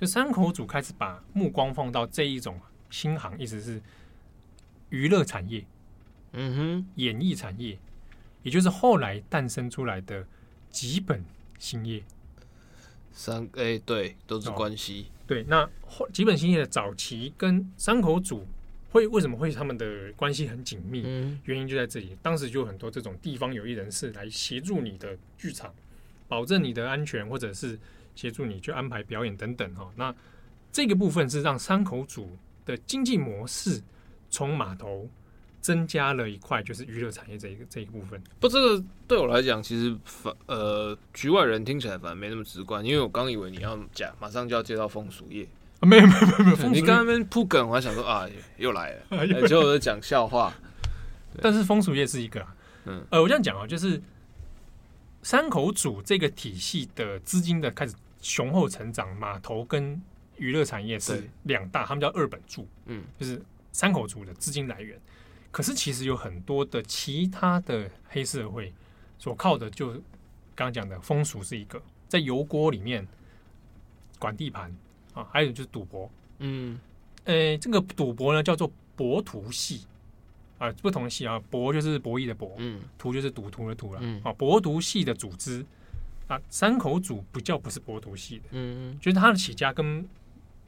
[0.00, 2.58] 就山口组开始把目光放到这一种
[2.90, 3.80] 新行，意思是
[4.90, 5.64] 娱乐产业，
[6.32, 7.78] 嗯哼，演艺产业，
[8.42, 10.26] 也就是后来诞生出来的
[10.70, 11.24] 几本
[11.58, 12.02] 兴业。
[13.12, 15.06] 三哎，对，都是关系。
[15.08, 15.68] 哦对，那
[16.12, 18.46] 吉本兴业的早期跟山口组
[18.90, 21.02] 会为什么会他们的关系很紧密？
[21.04, 22.16] 嗯，原因就在这里。
[22.22, 25.74] 当时就有很多这种地方有意人士来协助你的剧场，
[26.28, 27.76] 保证你的安全，或者是
[28.14, 29.90] 协助你去安排表演等等哈。
[29.96, 30.14] 那
[30.70, 32.36] 这个部分是让山口组
[32.66, 33.80] 的经济模式
[34.28, 35.08] 从码头
[35.62, 38.22] 增加了一块，就是娱乐产业这一个这一部分。
[38.38, 45.48] 不，这个对我来讲，其实反呃局外人听起来反而没那么直观，因为我刚以为你要讲马上就要接到风俗业，
[45.80, 50.52] 没有没有没有，你刚刚那边铺梗，我还想说啊又来了， 结果我在讲笑话。
[51.42, 52.46] 但是风俗业是一个，
[52.86, 54.00] 嗯呃，我这样讲啊，就是
[55.22, 60.00] 山口组这个体系的资金的开始雄厚成长，码头跟
[60.36, 63.40] 娱乐产业是两大，他们叫二本柱，嗯，就是
[63.72, 64.98] 三口组的资金来源。
[65.50, 68.72] 可是其实有很多的其他的黑社会
[69.18, 69.92] 所靠的，就
[70.54, 73.06] 刚刚讲的风俗是一个，在油锅里面
[74.18, 74.74] 管地盘
[75.14, 76.78] 啊，还有就是赌博，嗯，
[77.24, 79.86] 呃，这个赌博呢叫做博徒系
[80.58, 85.64] 啊，不同的系啊，博就是博弈的博，嗯，徒就是赌徒的徒了，嗯，啊，博徒系的组织
[86.26, 90.06] 啊，山口组不叫不是博徒系的，嗯，就是他的起家跟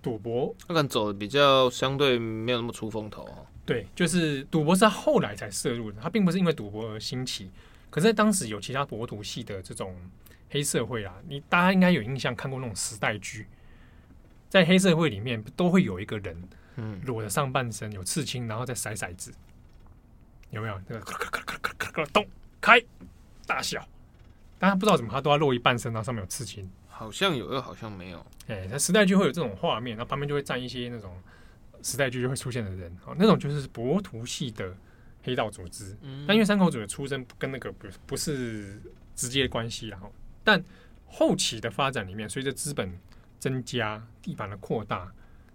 [0.02, 3.38] 赌博，他可能走的比较相对没有那么出风头啊。
[3.66, 7.50] 对，就是赌博是他后来才涉入的，他并不是因为赌博而兴起。
[7.90, 9.96] 可是，在当时有其他博赌系的这种
[10.50, 13.46] 黑社会啊，你大家应该有印象看过那种时代剧，
[14.48, 19.32] 在黑社会里面都会有一个人，嗯，裸着上半身有刺青，然后再骰骰子，
[20.50, 20.80] 有没有？
[20.86, 22.26] 那个咔咔咔咔咔咔咔咚
[22.60, 22.78] 开
[23.46, 23.86] 大小，
[24.58, 28.26] 但他不知道怎么，他都要露一半身，然后上面有刺青，好像有又好像没有。
[28.48, 31.16] 哎，那时代剧会有这种画面，然后旁边就会站一些那种。
[31.80, 34.76] 时代剧就会出现的人，哦，那种就是博徒系的
[35.22, 35.96] 黑道组织。
[36.02, 38.82] 嗯，但因为山口组的出身跟那个不不是
[39.14, 40.60] 直接关系，然后，但
[41.06, 42.92] 后期的发展里面，随着资本
[43.38, 45.08] 增加、地盘的扩大，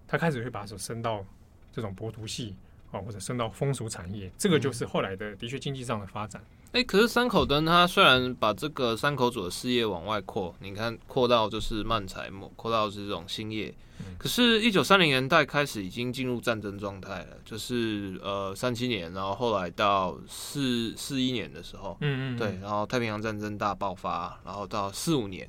[0.08, 1.26] 他开始会把手伸到
[1.74, 2.56] 这种博徒系，
[2.92, 6.42] 哦，或者伸到风俗产业，这个就是后来的的确经济上的发展。
[6.74, 13.72] 哎、欸，可是三口灯它虽然把这个三口组的事业往外扩，你看扩到就是漫才，扩到是这种兴业。
[14.00, 25.48] 嗯、可是，一九三零年代开始已经进入战争状态了，就是呃三七年，然后后来到四四一年的时候，嗯，嗯嗯，对，然后太平洋战争大爆发，然后到四五年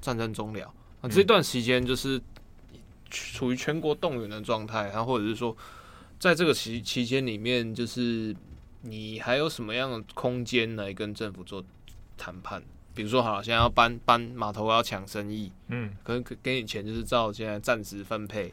[0.00, 2.20] 战争终了，啊，这段时间就是
[3.10, 5.56] 处于全国动员的状态，然后或者是说，
[6.18, 8.34] 在这个期期间里面，就是。
[8.84, 11.64] 你还有什么样的空间来跟政府做
[12.16, 12.62] 谈判？
[12.94, 18.52] 比如说，好，现在要搬搬码头，要抢生意，嗯，可能给你钱就是照现在暂时分配。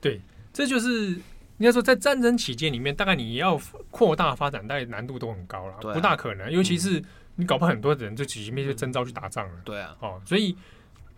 [0.00, 0.20] 对，
[0.52, 1.20] 这就是应
[1.58, 3.60] 该说，在战争期间里面，大概你要
[3.90, 6.50] 扩大发展，大概难度都很高了，啊、不大可能。
[6.50, 7.02] 尤其是
[7.34, 9.60] 你搞不好很多人就直接面对征召去打仗了。
[9.64, 10.56] 对啊，哦，所以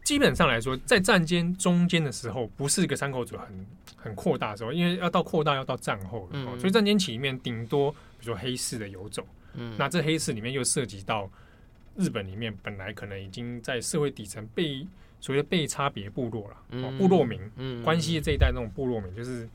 [0.02, 3.66] 基本上来说，在战间中间的时候，不是一个山口组很
[4.06, 7.94] 很扩大的时候，因为要到扩大要到战后，嗯，所以战间期里面顶多。
[8.18, 11.30] 比如说黑市的游走，嗯，那这黑市里面又涉及到
[11.96, 14.86] 日本里面本来可能已经在社会底层被
[15.20, 19.46] 所谓的被差别部落了，嗯，部落民，嗯，关西这一代那种部落民，就是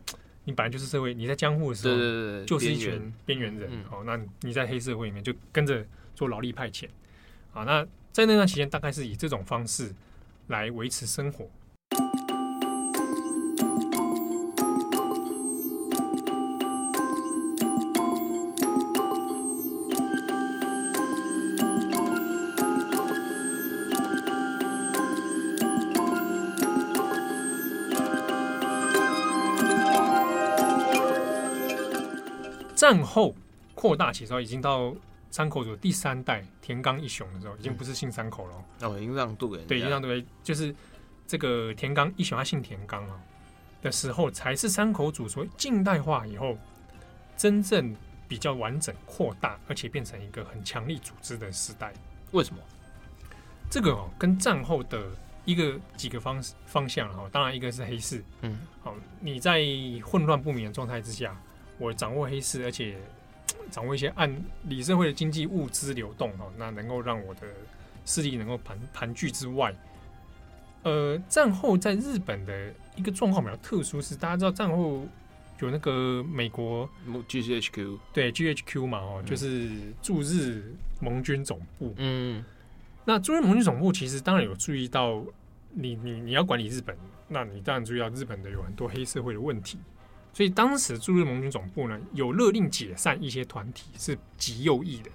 [0.44, 5.84] 你本来就是社会，你在江户的时候，就是一群边缘人，哦，那你在黑社会里面就跟着
[6.14, 6.86] 做劳力派遣，
[7.54, 9.92] 啊，那在那段期间大概是以这种方式
[10.48, 11.50] 来维持生活。
[32.82, 33.36] 战后
[33.76, 34.92] 扩大起时候，已经到
[35.30, 38.56] 山口组第三代田冈一雄的时候，已经不是姓山口了。
[38.80, 39.64] 哦，已经让渡人。
[39.68, 40.74] 对，已经让渡人，就是
[41.28, 43.22] 这个田冈一雄，他姓田冈啊。
[43.84, 46.58] 的时候，才是山口组所谓近代化以后，
[47.38, 47.96] 真正
[48.28, 51.94] 比较完整扩大，而且变成一个很强力组织的时代。
[52.32, 52.60] 为什么？
[53.70, 55.04] 这个哦，跟战后的
[55.46, 59.64] 一个几个方方向哈，当然一个是黑市，嗯，好，你在
[60.04, 61.40] 混乱不明的状态之下，
[61.82, 62.96] 我掌握黑市，而且
[63.72, 64.32] 掌握一些按
[64.66, 67.42] 理社会的经济物资流动哦，那能够让我的
[68.06, 69.74] 势力能够盘盘踞之外，
[70.84, 75.08] 呃，战后在日本的一个状况比较特殊，是大家知道战后
[75.60, 76.88] 有那个美国
[77.28, 79.70] GCHQ 对 GHQ 嘛，哦，就是
[80.02, 80.64] 驻日
[81.00, 82.46] 盟军总部，嗯。
[83.04, 85.24] 那驻日盟军总部其实当然有注意到
[85.72, 86.96] 你，你你你要管理日本，
[87.28, 89.80] 那你当然注意到日本的有很多黑社会的问题，
[90.34, 95.10] 所以当时驻日盟军总部呢有勒令解散一些团体，是极右翼的，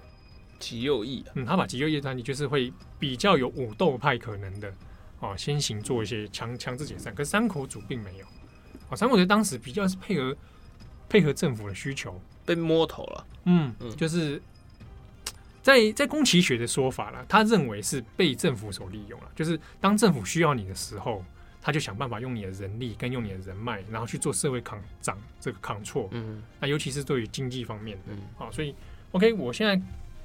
[0.59, 4.73] 极右翼，嗯，他把极右翼团体就是会比较有武斗派可能的，
[5.19, 8.25] 哦，先行做一些强强制解散，可是山口组并没有，
[8.89, 10.35] 哦，山口组当时比较是配合
[11.09, 14.41] 配合政府的需求，被摸头了，嗯，就是。
[15.63, 21.21] 在在宫崎学的说法了，他认为是被政府所利用了，就是当政府需要你的时候，
[21.67, 26.07] 他就想办法用你的人力跟用你的人脉，然后去做社会抗涨这个抗挫。
[26.13, 28.73] 嗯，那尤其是对于经济方面的，好，所以
[29.11, 29.77] OK，我现在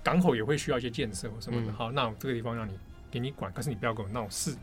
[0.05, 2.79] 港口也会需要一些建设什么的，好，那我这个地方让你
[3.11, 4.57] 给你管，可是你不要跟我闹事，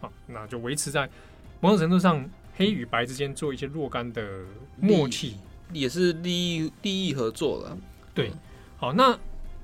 [0.00, 1.10] 好，那就维持在
[1.58, 4.44] 某种程度上黑与白之间做一些若干的
[4.80, 5.36] 默契，
[5.72, 7.76] 也是利益利益合作了。
[8.14, 8.30] 对，
[8.78, 9.18] 好，那。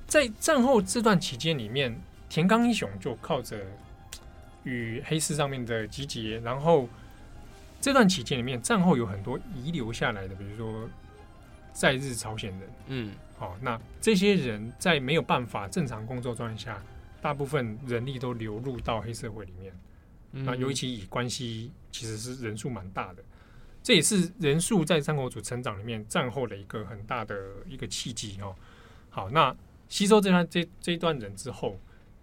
[0.09, 3.61] 在战后这段期间里面，田刚一雄就靠着
[4.66, 6.87] 与黑市上面的集结，然后
[7.81, 10.87] 这段期间里面，战后有很多遗留下来的，比如说
[11.72, 16.83] 在日朝鲜人，嗯，好，那这些人在没有办法正常工作状态下，
[17.22, 19.72] 大部分人力都流入到黑社会里面，
[20.33, 23.24] 那尤其以关系其实是人数蛮大的，
[23.83, 27.35] 这也是人数在三国组成长里面战后的一个很大的
[27.66, 28.55] 一个契机哦。
[29.09, 29.57] 好，那。
[29.88, 31.79] 吸收这段这这一段人之后，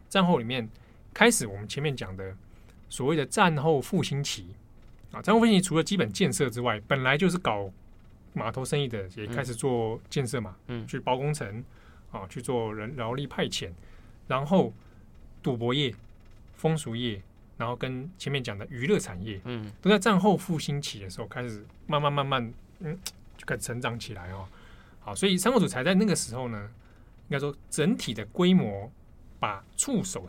[0.09, 0.69] 战后里面
[1.13, 2.35] 开始我们前面讲的
[2.89, 4.47] 所谓的战后复兴期
[5.11, 7.71] 啊，战后复兴期除了基本建设之外，本来就是搞
[8.33, 11.63] 码头生意的也开始做建设嘛，嗯，去包工程
[12.11, 13.71] 啊，去做人劳力派遣，
[14.27, 14.73] 然后
[15.41, 15.93] 赌博业、
[16.55, 17.21] 风俗业，
[17.57, 22.97] 然后跟前面讲的娱乐产业，嗯，都在战后复兴期的时候开始慢慢慢慢嗯
[23.37, 24.47] 就开始成长起来哦。
[24.99, 26.69] 好，所以山口组才在那个时候呢。
[27.29, 28.91] 应该说，整体的规模
[29.39, 30.25] 把触手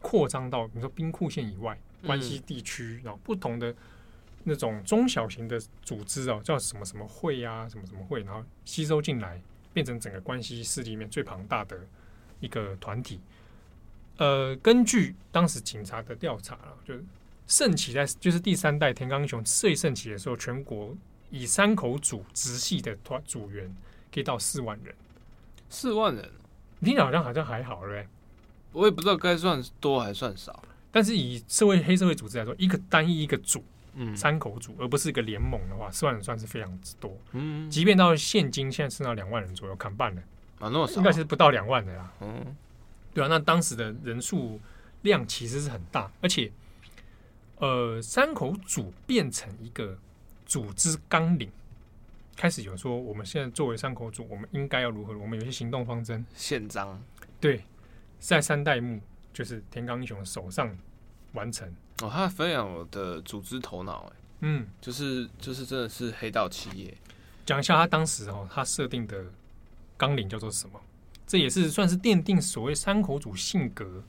[0.00, 3.74] 扩张到，比如说兵库县以外，关西地区，然后不同的
[4.44, 9.40] 那种中小型的组织哦，叫什么什么会啊，什么什么会，然后吸收进来，
[9.72, 11.78] 变成整个关西势力里面最庞大的
[12.40, 13.20] 一个团体。
[14.16, 17.04] 呃，根据当时警察的调查了，就是
[17.46, 20.96] 盛起在就是第三代田冈英雄最盛起的时候，全国
[21.30, 23.72] 以山口组直系的团组员
[24.12, 24.94] 可以到四万人，
[25.68, 26.30] 四万人。
[26.80, 28.08] 听起来好像好像还好，对不对？
[28.78, 30.62] 我也不知道该算多还算少。
[30.90, 33.62] 但是以社会黑社会组织来说，一个单一一个组，
[33.94, 37.14] 嗯，山口组，而不是一个联盟的话，四万人算是非常之多。
[37.32, 40.22] 嗯，即便到现今现在剩到两万人左右，砍半了，
[40.60, 42.12] 啊，那么少，应该是不到两万的啦。
[42.20, 42.56] 嗯，
[43.12, 44.58] 对啊，那当时的人数
[45.02, 46.50] 量其实是很大，而且，
[47.56, 49.98] 呃，山口组变成一个
[50.46, 51.50] 组织纲领。
[52.34, 55.12] 开始有说，我们现在作为山口组，我们应该要如何？
[55.18, 57.02] 我们有些行动方针、宪章，
[57.40, 57.64] 对，
[58.18, 59.00] 在三代目
[59.32, 60.76] 就是田刚英雄手上
[61.32, 61.68] 完成。
[62.02, 66.96] 哦，他非常有的组织头脑，哎，嗯，就是就是真的是黑道企业。
[67.44, 69.24] 讲一下他当时哦，他设定的
[69.96, 70.80] 纲领叫做什么？
[71.26, 74.02] 这也是算是奠定所谓山口组性格，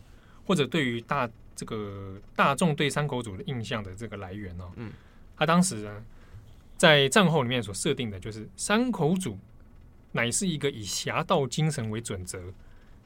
[0.45, 4.71] 或者对于大这个大众对山口组的印象的这个来源哦。
[4.75, 4.91] 嗯，
[5.37, 6.03] 他当时呢。
[6.77, 9.37] 在战后里面所设定的就是山口组
[10.13, 12.41] 乃是一个以侠盗精神为准则，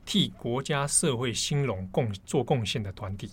[0.05, 3.31] 替国家社会兴隆贡做贡献的团体。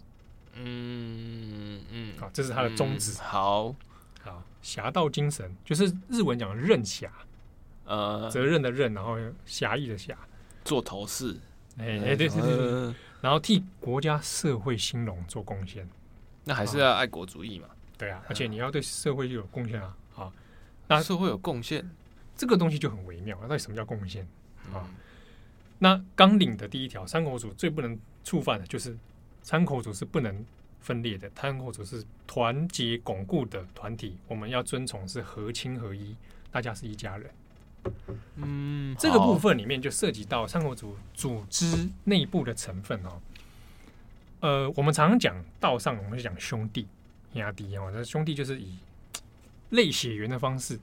[0.55, 3.13] 嗯嗯，好，这是他的宗旨。
[3.13, 3.77] 嗯、好
[4.23, 7.11] 好，侠盗精神就是日文讲的任侠，
[7.85, 10.17] 呃，责任的任，然后侠义的侠，
[10.65, 11.37] 做头饰。
[11.79, 15.89] 哎哎，对对对，呃、然后替国家社会兴隆做贡献，
[16.45, 17.69] 那还是要爱国主义嘛？
[17.97, 19.97] 对啊，而且你要对社会有贡献啊。
[20.13, 20.33] 好
[20.89, 21.89] 那社会有贡献，
[22.37, 23.39] 这个东西就很微妙。
[23.41, 24.25] 那到底什么叫贡献
[24.75, 24.85] 啊？
[24.85, 24.95] 嗯、
[25.81, 28.97] 那纲领的第一条，山口组最不能触犯的就是
[29.43, 30.45] 山口组是不能
[30.81, 34.17] 分裂的，山口组是团结巩固的团体。
[34.29, 36.15] 我们要遵从是和亲合一，
[36.53, 37.31] 大家是一家人。
[38.37, 43.21] 嗯，这个部分里面就涉及到山口组组织内部的成分哦。
[44.41, 46.87] 呃，我们常常讲道上，我们就讲兄弟
[47.35, 48.79] 兄弟哦，那兄弟就是以。
[49.71, 50.81] 类血缘的方式，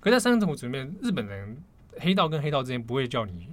[0.00, 1.56] 可在山口组里面，日本人
[2.00, 3.46] 黑道跟黑道之间不会叫你，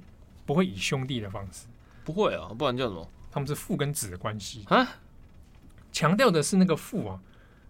[0.52, 1.66] 不会以兄弟的方式，
[2.04, 3.08] 不会啊，不然叫什么？
[3.32, 4.86] 他们是父跟子的关系啊。
[5.94, 7.18] 强调的是那个父啊，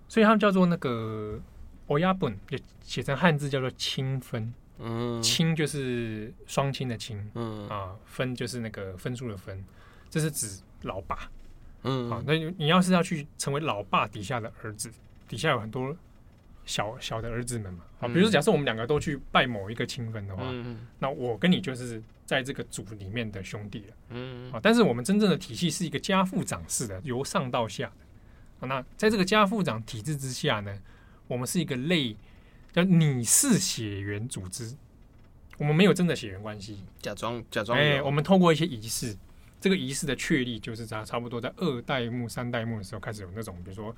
[0.07, 1.39] 所以他们叫做那个
[1.85, 4.51] 欧亚本，就写成汉字叫做亲分。
[4.79, 9.63] 嗯，亲就是双亲的亲，嗯啊，分就是那个分数的分，
[10.09, 11.29] 这是指老爸。
[11.83, 14.91] 嗯，好，那你要是要去成为老爸底下的儿子，
[15.27, 15.95] 底下有很多
[16.65, 17.83] 小小的儿子们嘛。
[17.99, 23.93] 啊，比如说假设我们两个都去拜某一个亲分的话，嗯，那我跟你就是在这个组里面的兄弟了。
[24.09, 28.67] 嗯，啊，但是我们真正的体系是一个家父长式的，由上到下的。
[28.67, 30.77] 那在这个家父长体制之下呢，
[31.27, 32.15] 我们是一个类。
[32.73, 34.73] 叫你是血缘组织，
[35.57, 37.77] 我们没有真的血缘关系，假装假装。
[37.77, 39.13] 哎，我们透过一些仪式，
[39.59, 43.93] 这个仪式的确立就是在差不多在二代目、三代目的时候开始有那种，比如说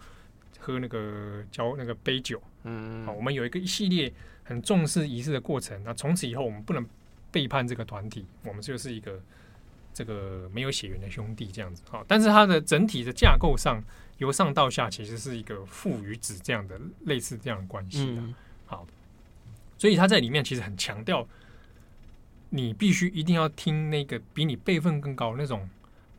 [0.64, 4.12] 喝那个交那个杯酒，嗯，好，我们有一个一系列
[4.46, 5.78] 很重视仪式的过程。
[5.84, 6.86] 那从此以后，我们不能
[7.32, 9.22] 背叛这个团体，我们就是一个
[9.94, 11.84] 这个没有血缘的兄弟这样子。
[11.90, 13.84] 好，但是它的整体的架构上，
[14.20, 18.22] 由上到下其实是一个父与子这样的类似这样的关系的。
[18.22, 18.34] 嗯
[18.66, 18.88] 好，
[19.78, 21.28] 所以他在里面其实很强调，
[22.50, 25.70] 你必须一定要听那个比你辈分更高那种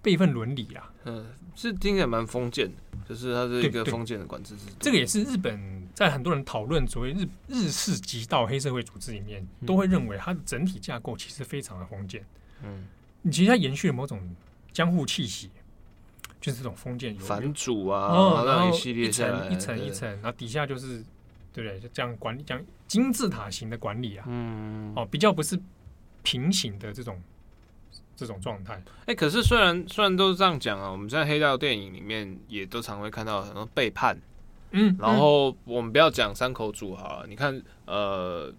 [0.02, 0.92] 辈分伦理啊。
[1.04, 1.26] 嗯，
[1.56, 4.72] 是听起来蛮封建的，就是它是一个封建的管制制度。
[4.80, 12.24] 这个也是日本在很多人讨论所谓日日式极道黑社会组织里面，都会认为它的整体架构其实非常的封建。
[12.62, 12.86] 嗯，
[13.22, 14.20] 你其实它延续了某种
[14.72, 15.50] 江户气息，
[16.40, 21.04] 就是这种封建藩主啊，哦，然后一系列一层一层一层，然后底下就是。
[21.54, 21.78] 对不对？
[21.78, 25.56] 就这样管理，这样金字塔型的管理啊，嗯，哦，比较不是
[26.24, 27.16] 平行的这种
[28.16, 28.74] 这种状态。
[29.00, 34.18] 哎、欸，可是虽然虽然都是这样讲啊，我们在黑道电影里面也都常会看到很多背叛，
[34.72, 38.52] 嗯，然后我们不要讲山口组好了，你看，呃。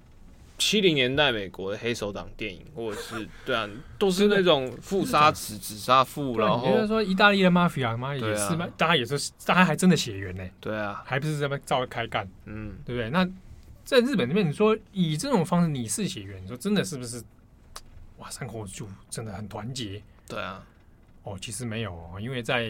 [0.58, 10.44] 七零年代美国的黑手党电影，或者是对啊，都是那种父杀子，子杀父，然后就是说意大利的 mafia 嘛，也是嘛，大家也是，大家还真的血缘呢。
[10.62, 13.10] 对啊，还不是这么照开干，嗯，对不对？
[13.10, 13.28] 那
[13.84, 17.22] 在日本那边，你说以这种方式你是血缘，你说真的是不是？
[18.18, 20.02] 哇，三口组真的很团结。
[20.28, 20.66] 对啊，
[21.24, 22.70] 哦，其实没有，因为在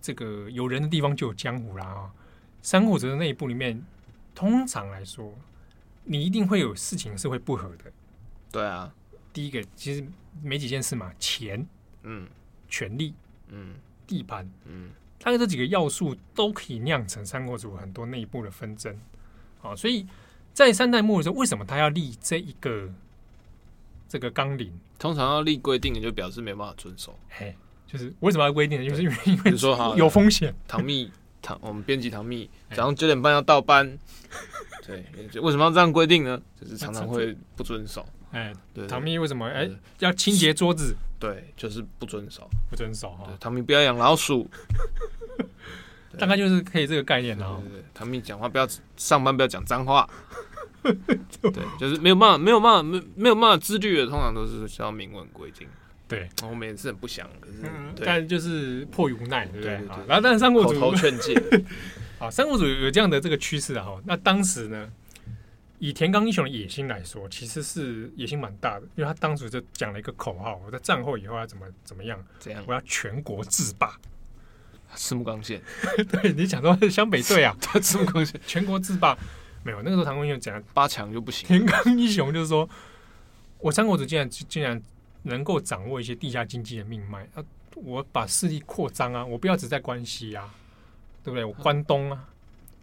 [0.00, 2.10] 这个有人的地方就有江湖啦。
[2.62, 3.82] 三口组的内部里面，
[4.34, 5.32] 通常来说。
[6.02, 7.84] 你一定会有事情是会不合的，
[8.50, 8.92] 对啊。
[9.34, 10.04] 第一个其实
[10.42, 11.64] 没几件事嘛，钱，
[12.02, 12.26] 嗯，
[12.68, 13.14] 权力，
[13.48, 13.74] 嗯，
[14.06, 14.90] 地盘，嗯，
[15.20, 18.98] 大概这几个要素都可以酿成三国组很多内部的纷争。
[19.60, 20.06] 好，所以
[20.54, 22.90] 在三代末的时候，为什么他要立这一个
[24.10, 24.70] 这个纲领？
[24.98, 27.16] 通常要立规定的，就表示没办法遵守。
[27.28, 27.56] 嘿，
[27.86, 28.86] 就是为什么要规定呢？
[28.86, 30.52] 就是因为因为说有风险。
[30.66, 33.96] 唐蜜唐，我们编辑唐蜜早上九点半要到班。
[34.84, 35.04] 对，
[35.40, 36.40] 为什么要这样规定呢？
[36.60, 38.04] 就是常常会不遵守。
[38.32, 40.96] 哎，对，唐蜜为什么哎要清洁桌子？
[41.18, 43.28] 对，就是不遵守，不遵守哈。
[43.38, 44.50] 唐蜜不要养老鼠，
[46.18, 47.62] 大概就是可以这个概念了。
[47.70, 50.08] 对，唐蜜讲话不要上班不要讲脏话。
[51.42, 55.68] 对，就是没有办法，没有办法，没没有办法自律的，通常都是需要明文规定。
[56.08, 57.62] 对，我们也是很不想，可是
[58.04, 59.72] 但就是迫于无奈，对不对？
[60.08, 61.40] 然后但是三国口头劝诫。
[62.18, 64.02] 啊，三国主有这样的这个趋势啊，哈。
[64.04, 64.90] 那当时呢，
[65.78, 72.22] 以田冈英雄的野心来说，其实是野心蛮大的，因为他当时就讲了一个口号：我在战后以后要怎么怎么样？
[72.38, 72.62] 怎样？
[72.66, 73.96] 我要全国制霸。
[74.96, 75.62] 赤木刚宪，
[76.10, 79.16] 对你讲到湘北队啊，赤木刚宪全国制霸
[79.62, 79.82] 没有？
[79.82, 81.46] 那个时候，唐国英雄讲八强就不行。
[81.46, 82.68] 田刚英雄就是说，
[83.58, 84.80] 我三国主竟然竟然
[85.22, 87.44] 能够掌握一些地下经济的命脉啊，
[87.74, 90.54] 我把势力扩张啊，我不要只在关西啊。
[91.22, 91.44] 对不对？
[91.44, 92.24] 我关东啊，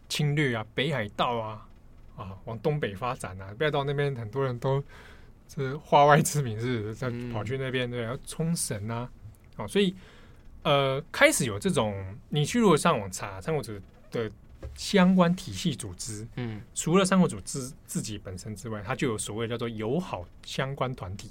[0.07, 1.67] 侵略啊，北海道啊，
[2.15, 4.82] 啊，往东北发展啊，不要到那边很多人都
[5.47, 9.09] 是化外之民，是在跑去那边，对，要冲绳啊，
[9.55, 9.95] 啊，所以
[10.61, 11.95] 呃，开始有这种，
[12.30, 13.73] 你去如果上网查三国组
[14.11, 14.30] 的
[14.78, 21.30] 相关体系组织，嗯，除了三国组自自己本身之外，它就有所谓叫做友好相关团体。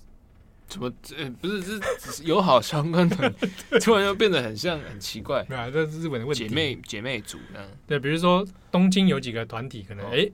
[0.69, 0.93] 怎么？
[1.17, 3.33] 呃，不是，是只是友好相关的，
[3.81, 5.45] 突然又变得很像，很奇怪。
[5.45, 6.49] 对啊，这是日本的问题。
[6.49, 7.69] 姐妹姐妹组这样。
[7.87, 10.31] 对，比如说东京有几个团体，可能哎、哦，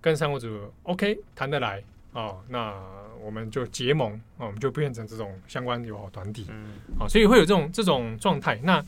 [0.00, 1.80] 跟三国组 OK 谈得来
[2.14, 2.74] 哦，那
[3.22, 6.46] 我们就结盟，哦，我们就变成这种相关友好团体。
[6.50, 6.66] 嗯。
[6.98, 8.60] 好，所以会有这种这种状态。
[8.64, 8.84] 那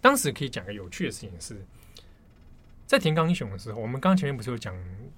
[0.00, 1.60] 当时可以讲个有趣的事情是。
[2.88, 4.74] 在田刚英雄的时候，我们刚刚前面不是有讲，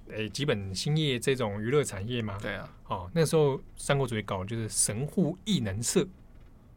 [0.09, 2.37] 诶，几本兴业这种娱乐产业吗？
[2.41, 6.05] 对啊，哦，那个时候三国主搞就是神户异能社，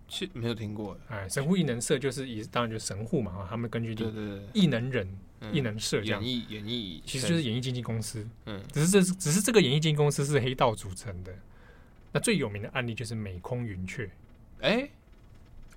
[0.07, 0.97] 是没有听过。
[1.09, 5.19] 哎，神户异能社就是以当然就是神户嘛，他们根据对对对艺能人
[5.53, 8.25] 艺能社这样，演艺演艺其实就是演艺经纪公司。
[8.47, 11.35] 嗯，只是这只是这个演艺经纪公司是黑道组成的。
[12.13, 14.09] 那最有名的案例就是美空云雀，
[14.61, 14.89] 哎，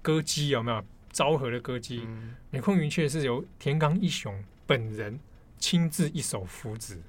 [0.03, 0.83] 歌姬有没有？
[1.09, 5.19] 昭和的歌姬，嗯、美空云雀是由田刚一雄本人
[5.57, 7.01] 亲自一手扶植，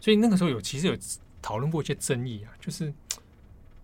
[0.00, 0.96] 所以那个时候有其实有
[1.42, 2.90] 讨论过一些争议啊，就是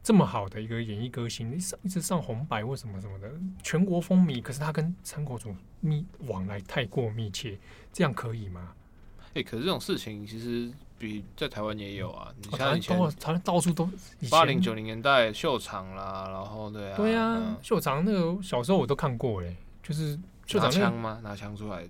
[0.03, 3.31] 这么好的一个演艺歌星，一上一直上红白或什么什么的，
[3.63, 7.59] 全国风靡，可是他跟山口组密往来太过密切，
[7.93, 8.73] 这样可以吗？
[9.31, 12.33] 哎、欸，可是这种事情其实比在台湾也有啊。
[12.41, 13.91] 你像以前，台湾到处都
[14.31, 21.21] 八零九零年代秀场啦，然后对啊，对啊，嗯、秀场那个小时候我都看过哎，就是秀场拿枪吗？
[21.23, 21.85] 拿枪出来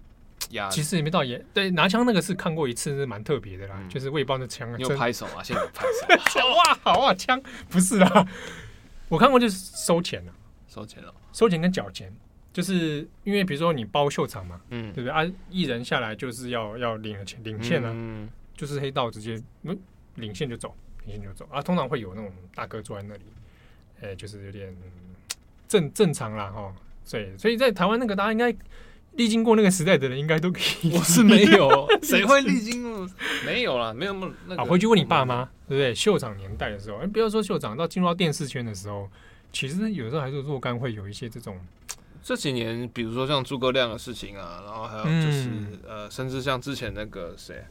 [0.51, 0.68] 压？
[0.68, 3.76] 其实也没到也，对，拿枪那个是看过一次，是蛮特别的啦。
[3.78, 5.42] 嗯、就是我也不知道那枪，你有拍手啊？
[5.42, 5.84] 现在有拍
[6.30, 6.40] 手？
[6.49, 8.26] 哇，好啊，枪不是啦，
[9.09, 10.32] 我看过就是收钱了，
[10.68, 12.12] 收钱了，收钱跟缴钱。
[12.53, 15.30] 就是因为比如说你包秀场嘛，嗯，对不对啊？
[15.51, 18.26] 艺人下来就是要要领钱领现啊，嗯、
[18.57, 19.78] 就是黑道直接嗯
[20.14, 20.74] 领现就走，
[21.05, 21.61] 领现就走啊。
[21.61, 23.24] 通常会有那种大哥坐在那里，
[24.01, 24.74] 哎、欸，就是有点
[25.68, 26.74] 正正常啦哈。
[27.05, 28.51] 所以所以在台湾那个大家应该
[29.16, 33.08] 历经过那个时代的人应该都可以，我是没有， 谁会历经过？
[33.44, 34.64] 没有啦，没有那么那个。
[34.64, 35.94] 回去问你爸妈，对不对？
[35.94, 39.08] 秀场年代的时候，哎，不要说秀场，到进入到电视圈的时候，
[39.52, 41.58] 其实有时候还是若干会有一些这种。
[42.22, 47.64] 这几年，比如说像诸葛亮的事情啊，然后还有就是、嗯、呃，甚至像之前那个谁，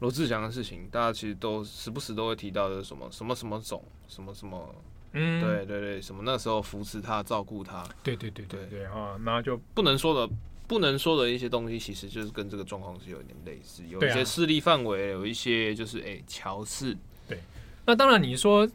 [0.00, 4.74] 罗志祥的事情，大家其实都时不时都会提到的什么什么什么总，什么什么，
[5.12, 10.34] 嗯，对对对，什么那时候扶持他、照顾他，对对对对对啊，那就不能说的
[10.72, 16.96] 不能说的一些东西，其实就是跟这个状况是有点类似，有一些势力范围，有一些就是哎乔氏，
[17.28, 17.38] 对，
[17.84, 18.68] 那当然你说。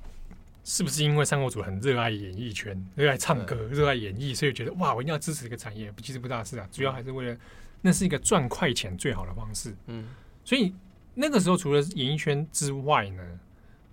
[0.69, 5.89] 是不是因为三国主很热爱演艺圈，热爱唱歌，热爱演艺，所以觉得哇，我一定要支持这个产业？
[6.03, 7.37] 其实不大是啊，主要还是为了
[7.81, 9.73] 那是一个赚快钱最好的方式。
[9.85, 10.09] 嗯，
[10.43, 10.73] 所以
[11.13, 13.39] 那个时候除了演艺圈之外呢，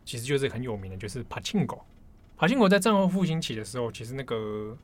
[0.05, 1.79] 其实就是很有名的，就是柏青哥。
[2.37, 4.77] 柏青狗在战后复兴起的时候，其实那个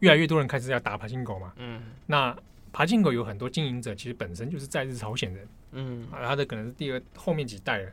[0.00, 1.54] 越来越多人开始要打柏青狗嘛。
[1.56, 2.36] 嗯，那
[2.72, 5.48] 柏青哥有很多经营者，其实本身就是在日朝鲜人。
[5.72, 7.92] 嗯，啊，他的可能是第二后面几代人。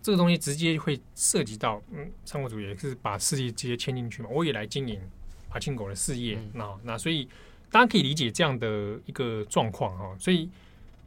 [0.00, 5.00] 这个东西直接会涉及到，嗯，三国主也是把势力直接牵进去嘛，我也来经营
[5.50, 7.28] 爬进狗的事业，那、嗯、那所以
[7.70, 10.16] 大家可以理解这样的一个状况哈。
[10.18, 10.48] 所以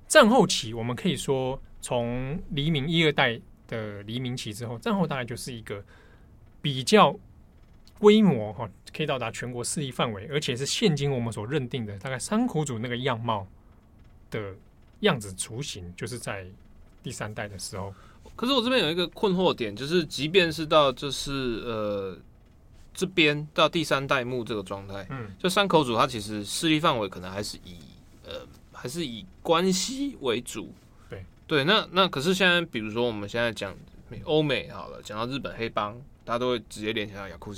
[0.07, 5.81] 战后期，我们可以说从黎明一二代的黎明期之后，战后大概就是一个
[6.61, 7.17] 比较
[8.01, 13.47] 规模哈，可以到达全国势力范围，而且是现今我们所认定的大概山口组那个样貌
[14.31, 14.55] 的
[15.01, 16.47] 样子雏形，就是在
[17.03, 17.93] 第三代的时候。
[18.35, 22.17] 可是我这边有一个困惑点，就是即便是到就是呃
[22.91, 27.77] 这边到第三代目这个状态，嗯，就山口组它其实势力范围可能还是以
[28.25, 30.73] 呃还是以关系为主，
[31.07, 31.23] 对。
[31.45, 33.75] 对，那那可是现在比如说我们现在讲
[34.23, 35.93] 欧美好了，讲到日本黑帮，
[36.23, 37.53] 大家都会直接联想到雅库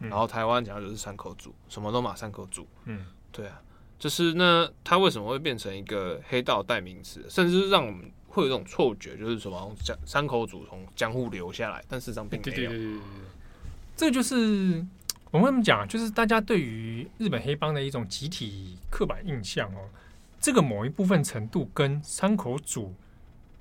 [0.00, 3.60] 萨，然后台湾讲的就是山口组，什么都马山口组，嗯，对啊，
[3.98, 8.10] 就是那它为什么会变成一个黑道代名词，甚至是让我们。
[8.30, 12.54] 会有一种错觉，就是什么江山口组从江户留下来，但事实上并没有。
[12.54, 13.00] 对对对对对，
[13.96, 14.86] 这就是
[15.30, 19.88] 我们为什么讲，就是大家对于日本黑帮的一种集体刻板印象哦。
[20.38, 22.94] 这个某一部分程度跟山口组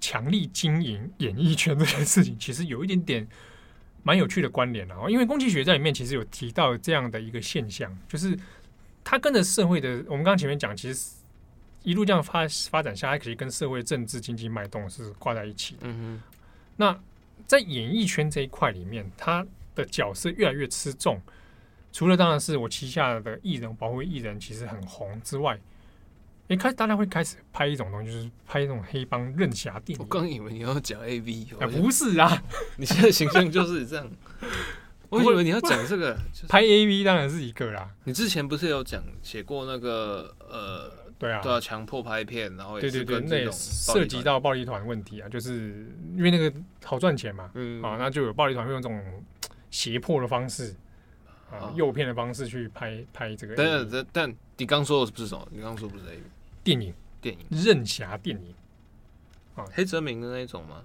[0.01, 3.27] 强力经营演艺圈这件事情，其实有一点点
[4.07, 5.09] 蛮有趣的关联哦。
[5.09, 8.37] 因为宫崎学在里面其实有提到这样的一个现象，就是
[9.03, 11.17] 他跟着社会的，我们刚刚前面讲，其实。
[11.83, 15.81] 一路这样发发展下来，可以跟社会、政治、经济脉动是挂在一起的。
[15.83, 16.21] 嗯哼。
[16.75, 16.99] 那
[17.45, 21.21] 在演艺圈这一块里面，他的角色越来越吃重。
[21.93, 25.57] 除了当然是我旗下的艺人，包括艺人其实很红之外，
[26.47, 30.03] 一开始大家会开始拍一种东西，就是拍那种黑帮任侠电影。
[30.03, 32.41] 我刚以为你要讲 AV，啊不是啊，
[32.77, 34.09] 你现在形象就是这样。
[35.09, 37.89] 我以为你要讲这个，就是、拍 AV 当然是一个啦。
[38.03, 40.91] 你之前不是有讲写过那个呃？
[41.19, 49.01] 对啊，都要强迫拍片，然后也是对对对，那也涉及到暴力团问题啊，就是因为那个好赚钱嘛，嗯，啊，那就有暴力团会用这种
[49.71, 50.75] 胁迫的方式
[51.49, 53.55] 啊，诱骗的方式去拍拍这个。
[53.55, 55.47] 但但但你刚说的不是什么？
[55.49, 56.19] 你刚刚说不是 A
[56.67, 56.93] 电影？
[57.21, 58.53] 电影任侠电影
[59.55, 60.83] 啊，黑泽明的那一种吗？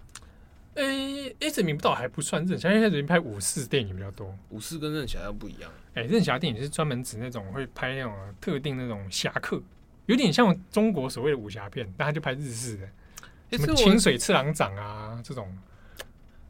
[0.74, 5.70] 诶，黑泽明倒还不算任侠，因为黑泽明拍武士电影比较多，武士跟任侠又不一样。
[5.94, 9.60] 哎，任侠电影是专门指那种会拍那种特定那种侠客。
[10.06, 15.52] 有点像中国所谓的武侠片，但他就拍日式的，什么清水次郎长啊这种，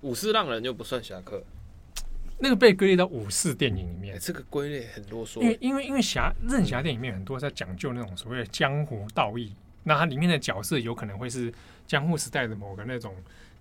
[0.03, 1.43] 武士浪人就不算侠客，
[2.43, 4.19] 那个被归类到武士电影里面。
[4.19, 11.55] 这个归类很啰嗦，因为因为因为侠任侠电影里面很多在讲究那种所谓的江湖道义，那它里面的角色有可能会是
[11.87, 13.15] 江户时代的某个那种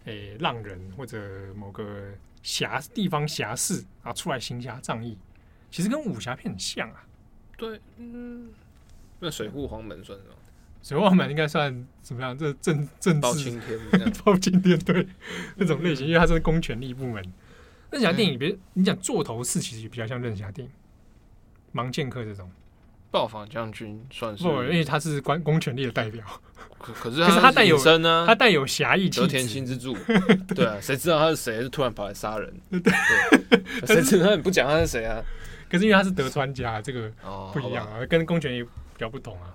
[0.06, 2.12] 诶、欸、浪人或者某个
[2.42, 5.16] 侠地方侠士啊出来行侠仗义，
[5.70, 7.06] 其实跟武侠片很像啊。
[7.56, 8.50] 对，嗯。
[9.20, 10.34] 那水户黄门算什么？
[10.82, 12.36] 水户黄门应该算怎么样？
[12.36, 13.80] 这政政治包青天，
[14.26, 15.08] 包青天对
[15.58, 17.24] 那种类型，因为它是公权力部门。
[17.92, 20.74] 任侠电影，别你讲座头市，其实比较像任侠电影。
[21.74, 22.50] 盲剑客这种，
[23.12, 26.26] 暴坊将军算是，不，因为他是关公权力的代表。
[26.80, 27.78] 可 可是他带有
[28.26, 29.22] 他带有侠义气质。
[29.22, 29.96] 得田心之助，
[30.56, 31.62] 对啊，谁知道他是谁？
[31.62, 32.54] 是突然跑来杀人？
[32.70, 32.82] 对，
[33.86, 35.24] 谁知道你不讲他是谁啊？
[35.70, 37.12] 可是因为他是德川家，这个
[37.54, 39.54] 不一样啊，跟公权力比较不同啊。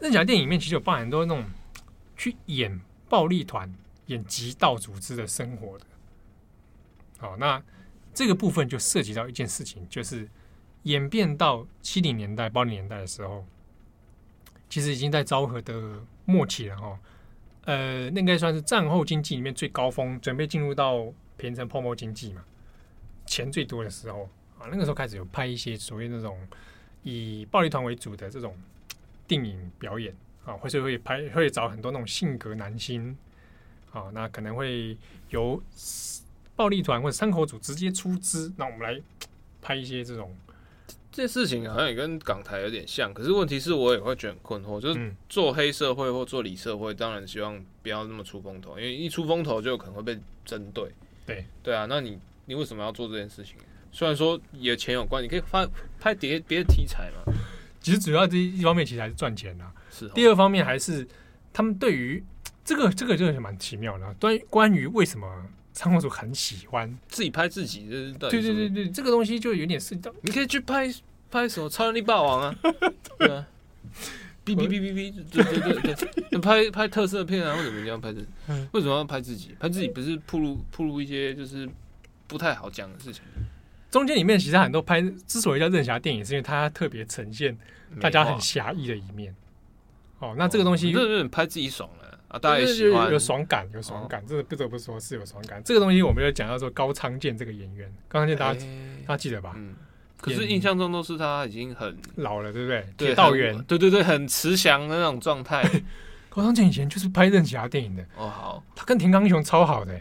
[0.00, 1.44] 任侠电影里面其实有包含很多那种
[2.16, 3.72] 去演暴力团、
[4.06, 5.84] 演极道组织的生活的。
[7.22, 7.62] 好，那
[8.12, 10.28] 这个部分就涉及到一件事情，就是
[10.82, 13.46] 演变到七零年代、八零年代的时候，
[14.68, 16.98] 其实已经在昭和的末期了哈。
[17.66, 22.44] 呃，那应该算是战后经济里面最高峰，准备进入到平成泡沫经济嘛，
[23.24, 24.66] 钱最多的时候啊。
[24.68, 26.36] 那个时候开始有拍一些所谓那种
[27.04, 28.58] 以暴力团为主的这种
[29.28, 30.12] 电影表演
[30.44, 33.16] 啊，或者会拍会找很多那种性格男星
[33.92, 34.98] 啊，那可能会
[35.30, 35.62] 由。
[36.54, 39.00] 暴力团或者山口组直接出资，那我们来
[39.60, 40.36] 拍一些这种
[41.10, 43.12] 这事情，好像也跟港台有点像。
[43.12, 50.90] 可是问题是我也会觉得很困惑，就是做黑社会或做里社会，当然希望不要那么出风头，因为一出风头就可能会被针对。
[51.24, 53.56] 对对啊，那你你为什么要做这件事情？
[53.92, 55.68] 虽然说也钱有关，你可以发
[56.00, 57.32] 拍别别的题材嘛。
[57.80, 59.72] 其实主要这一方面其实还是赚钱啊。
[59.90, 60.08] 是。
[60.10, 61.06] 第二方面还是
[61.52, 62.22] 他们对于
[62.64, 64.14] 这个这个就是蛮奇妙的。
[64.14, 65.26] 关关于为什么？
[65.82, 70.88] 三口组很喜欢自己拍自己，的对对对对，这个东西就有点涉及到，你可以去拍
[71.28, 72.56] 拍什么《超能力霸王》啊，
[73.18, 73.44] 对啊，
[74.44, 75.94] 哔哔哔哔哔，对对对
[76.30, 78.28] 对，拍拍特色片啊，为什么一定要拍自己？
[78.70, 79.56] 为什么要拍自己？
[79.58, 81.68] 拍自己不是铺路铺路一些就是
[82.28, 83.22] 不太好讲的事情。
[83.90, 87.58] 中间里面其实很多拍，之所以叫任侠电影，是因为它特别呈现
[88.00, 89.34] 大家很侠义的一面。
[90.20, 92.01] 哦，那这个东西就是拍自己爽了。
[92.32, 95.62] 啊，大家也喜欢有爽感，有爽感，这个不得不说是有爽感。
[95.62, 98.60] 这个东西我们就讲到说高仓健这个演员，高仓健大家
[99.06, 99.52] 大家记得吧？
[99.54, 99.74] 嗯。
[100.18, 102.86] 可是印象中都是他已经很老了，对不对？
[102.96, 105.62] 铁道员，对对对，很慈祥的那种状态。
[106.30, 108.02] 高仓健以前就是拍任侠电影的。
[108.16, 108.64] 哦，好。
[108.74, 110.00] 他跟田刚雄超好的。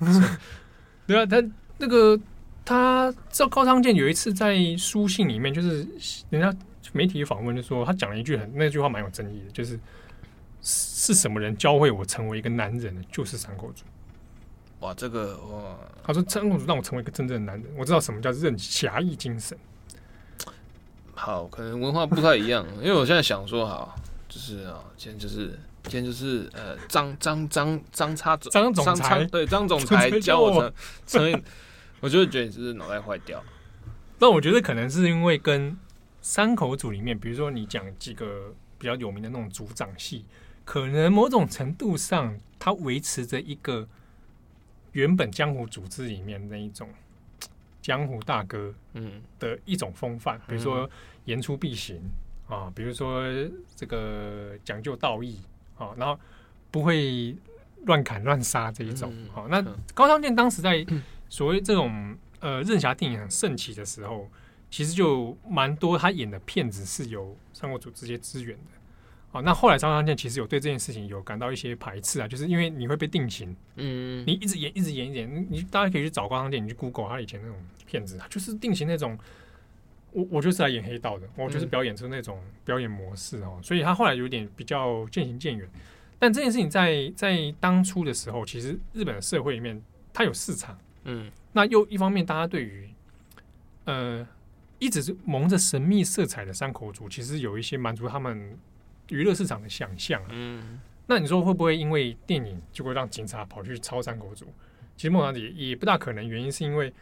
[1.06, 1.42] 对啊，他
[1.78, 2.20] 那个
[2.64, 5.86] 他知道高仓健有一次在书信里面，就是
[6.28, 6.52] 人家
[6.92, 9.80] 媒体访问就说他讲了一句很那句话蛮有争议的，就是。
[10.64, 13.02] 是什么人教会我成为一个男人的？
[13.12, 13.84] 就是山口组。
[14.80, 17.70] 哇，这个哇，他说山口组让我成为一个真正的男人。
[17.76, 19.56] 我知道什么叫任侠义精神。
[21.14, 23.94] 好，可能文化不太一样， 因为我现在想说，好，
[24.28, 30.72] 就是啊，今天就是今天就是呃，张张张张叉总张总裁对张总裁教我成
[31.06, 31.42] 成为，
[32.00, 33.42] 我就会觉得你是脑袋坏掉。
[34.18, 35.76] 那我觉得可能是因为跟
[36.22, 40.24] 山口组里面，比如说你讲几个比较有名的那种组长戏。
[40.64, 43.86] 可能某种程度上，他维持着一个
[44.92, 46.88] 原本江湖组织里面那一种
[47.82, 50.88] 江湖大哥嗯的一种风范，比如说
[51.26, 52.00] 言出必行
[52.48, 53.22] 啊，比如说
[53.76, 55.38] 这个讲究道义
[55.76, 56.18] 啊，然后
[56.70, 57.36] 不会
[57.84, 59.12] 乱砍乱杀这一种。
[59.32, 59.62] 好，那
[59.92, 60.84] 高仓健当时在
[61.28, 64.30] 所谓这种呃任侠电影很盛起的时候，
[64.70, 68.70] 其实就蛮多他演的片子是由三国组直接支援的。
[69.34, 79.18] 哦，那后来高仓健其实有对这件事情有感到一些排斥啊，就是因为你会被定型，嗯，你一直演，一直演，演，你大家可以去找高仓健，你去 Google 他以前那种片子，他就是定型那种，
[80.12, 85.68] 我我就是来演黑道的，我就是表演出那种表演模式哦，所以他后来有点比较渐行渐远。
[86.16, 89.82] 但这件事情在在当初的时候，其实日本的社会里面
[90.12, 92.88] 它有市场，嗯，那又一方面大家对于
[93.86, 94.24] 呃
[94.78, 98.56] 一直是蒙着神秘色彩的山口组，其实有一些满足他们。
[99.08, 104.46] 娱乐市场的想象，嗯，那你说会不会因为电影就会让警察跑去抄山口组？
[104.96, 106.92] 其实梦想也也不大可能，原因是因为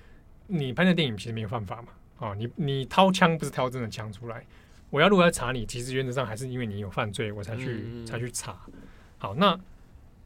[0.47, 1.89] 你拍的电影其实没有犯法嘛，
[2.19, 4.45] 啊，你你掏枪不是掏真的枪出来，
[4.91, 8.59] 我要如果要查你，其实原则上还是因为你有犯罪，我才去才去查。
[9.19, 9.59] 好，那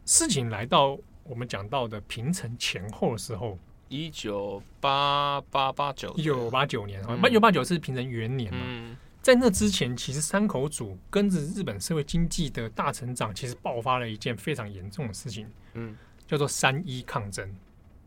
[0.04, 3.58] 事情来到我们讲到的平成前后的时候，
[3.88, 8.96] 一九八八八九，一九八九年，一九八九是平成元年嘛。
[9.26, 15.96] 在那之前，其实山口组跟着日本社会经济的大成长，其实爆发了一件非常严重的事情，嗯，
[16.28, 17.52] 叫做三一抗争。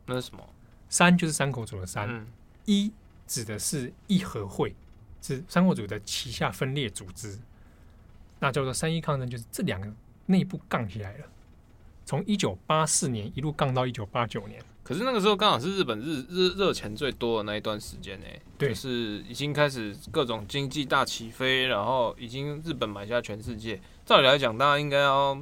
[0.06, 0.42] 那是什么？
[0.88, 2.26] 三就是山口组的三，嗯、
[2.64, 2.90] 一
[3.28, 4.74] 指的是义和会，
[5.22, 7.38] 是山口组的旗下分裂组织。
[8.40, 9.94] 那叫做三一抗争，就是这两个
[10.26, 11.26] 内部杠起来了，
[12.06, 14.64] 从一九八四年一路杠到一九八九年。
[14.82, 18.26] 可是那个时候刚好是日本日日热钱最多的那一段时间呢，
[18.58, 23.80] 对，就是已经开始各种经济大起飞，然后已经日本买下全世界。
[24.04, 25.34] 照理来讲，大家应该要，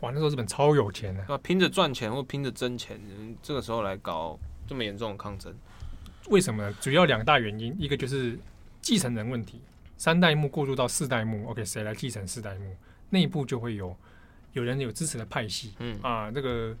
[0.00, 2.98] 哇，那时候日本超有钱的，啊拼着赚钱或拼着挣钱，
[3.42, 5.54] 这个时候来搞这么严重的抗争，
[6.30, 6.72] 为什么？
[6.80, 8.38] 主要两大原因，一个就是
[8.80, 9.60] 继承人问题，
[9.98, 12.74] 三代目过渡到四代目，OK，谁来继承四代目？
[13.10, 13.94] 内部就会有
[14.54, 16.74] 有人有支持的派系，嗯啊，这个。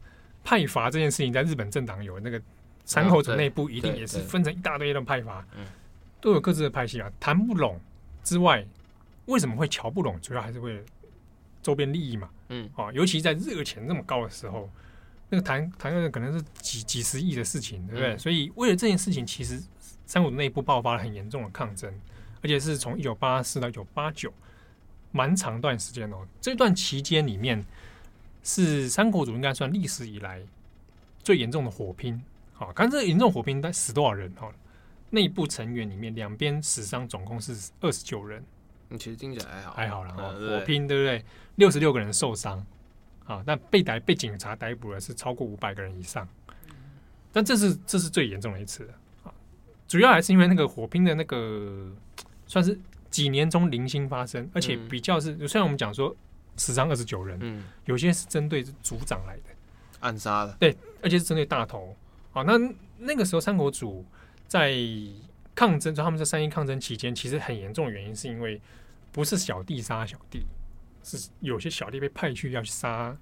[0.44, 2.40] 派阀这件事情，在日本政党有那个
[2.84, 5.44] 山口组内部一定也是分成一大堆的派阀，
[6.20, 7.10] 都有各自的派系啊。
[7.18, 7.80] 谈不拢
[8.22, 8.64] 之外，
[9.24, 10.20] 为什么会瞧不拢？
[10.20, 10.82] 主要还是为了
[11.62, 12.28] 周边利益嘛。
[12.50, 14.70] 嗯，啊，尤其在热钱那么高的时候，
[15.30, 18.18] 那个谈谈的可能是几几十亿的事情，对不对？
[18.18, 19.58] 所以为了这件事情，其实
[20.06, 21.90] 山口组内部爆发了很严重的抗争，
[22.42, 24.30] 而且是从一九八四到一九八九，
[25.10, 26.26] 蛮长段时间哦。
[26.38, 27.64] 这段期间里面。
[28.44, 30.42] 是三国组应该算历史以来
[31.18, 32.22] 最严重的火拼，
[32.52, 34.30] 好，看这严重火拼，但死多少人？
[34.34, 34.52] 哈，
[35.08, 38.44] 内部成员里面两边死伤总共是二十九人。
[38.90, 40.28] 你其实听起来还好，还好了哈。
[40.28, 41.24] 火拼对不对？
[41.54, 42.64] 六十六个人受伤，
[43.24, 46.28] 啊，但被逮被警察逮捕的是超过五百个人以上。
[47.32, 48.86] 但这是这是最严重的一次
[49.24, 49.32] 啊，
[49.88, 51.90] 主要还是因为那个火拼的那个
[52.46, 52.78] 算是
[53.10, 56.14] 几年中零星发生，而且比较是虽然我们讲说。
[56.56, 59.42] 死伤二十九人，嗯，有些是针对组长来的
[60.00, 61.96] 暗杀的，对，而且是针对大头。
[62.30, 62.52] 好，那
[62.98, 64.04] 那个时候三国组
[64.46, 64.74] 在
[65.54, 68.60] 抗争，就他们在三一抗争期间，其实很严重的原因是因为
[69.10, 70.44] 不是小弟杀小弟，
[71.02, 73.16] 是有些小弟被派去要去杀，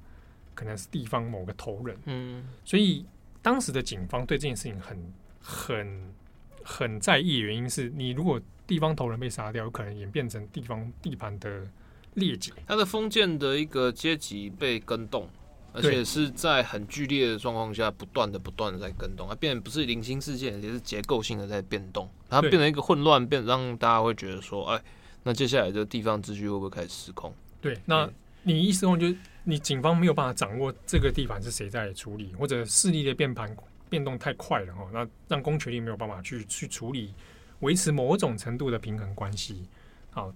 [0.54, 3.06] 可能是地方某个头人，嗯，所以
[3.40, 6.14] 当时的警方对这件事情很很
[6.62, 11.66] 很在意，原因是你如果地方头人被杀掉，有可能演变成地方地盘的。
[12.14, 15.28] 劣迹，他的封建的一个阶级被更动，
[15.72, 24.82] 而且是在很剧烈的状况下，不断的、不断的在更动，它变不是零星事件，也是结构性的在变动，它变成一个混乱，变让大家会觉得说，哎，
[25.22, 27.34] 那接下来这地方秩序会不会开始失控？
[27.62, 28.06] 对，那
[28.42, 29.06] 你一失控，就
[29.44, 33.56] 你警方没有办法掌握这个地盘是谁在处理，或者势力的变盘
[33.88, 37.14] 变动太快了哈，那让公权力没有办法去去处理，
[37.60, 39.66] 维持某种程度的平衡关系，
[40.10, 40.30] 好。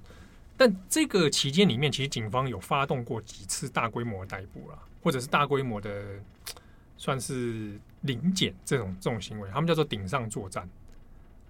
[0.57, 6.05] 但这个期间里面，其实警方有发动过几次大规模的逮捕了，或者是大规模的
[6.97, 10.69] 算是临检这种这种行为，他们叫做顶上作战。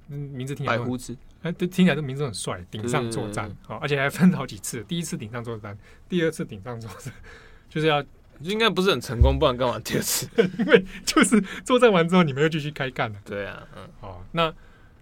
[0.09, 5.77] 嗯，名字听起来白胡子，哎，对，听起来这名字很帅，顶上作战啊，而且还分好几次，第一次顶上作战，
[6.09, 7.13] 第二次顶上作战，
[7.71, 8.05] 就是要
[8.41, 10.29] 应该不是很成功，不然干嘛第二次？
[10.59, 13.21] 因为就是作战完之后，你们又继续开干了。
[13.25, 14.53] 对啊，嗯，好，那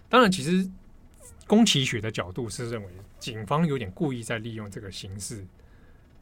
[0.08, 0.70] 当然，其实
[1.46, 2.88] 宫崎雪的角度是认为。
[3.24, 5.46] 警方有点故意在利用这个形式，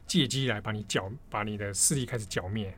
[0.07, 2.73] 借机来把你剿，把你的势力开始剿灭。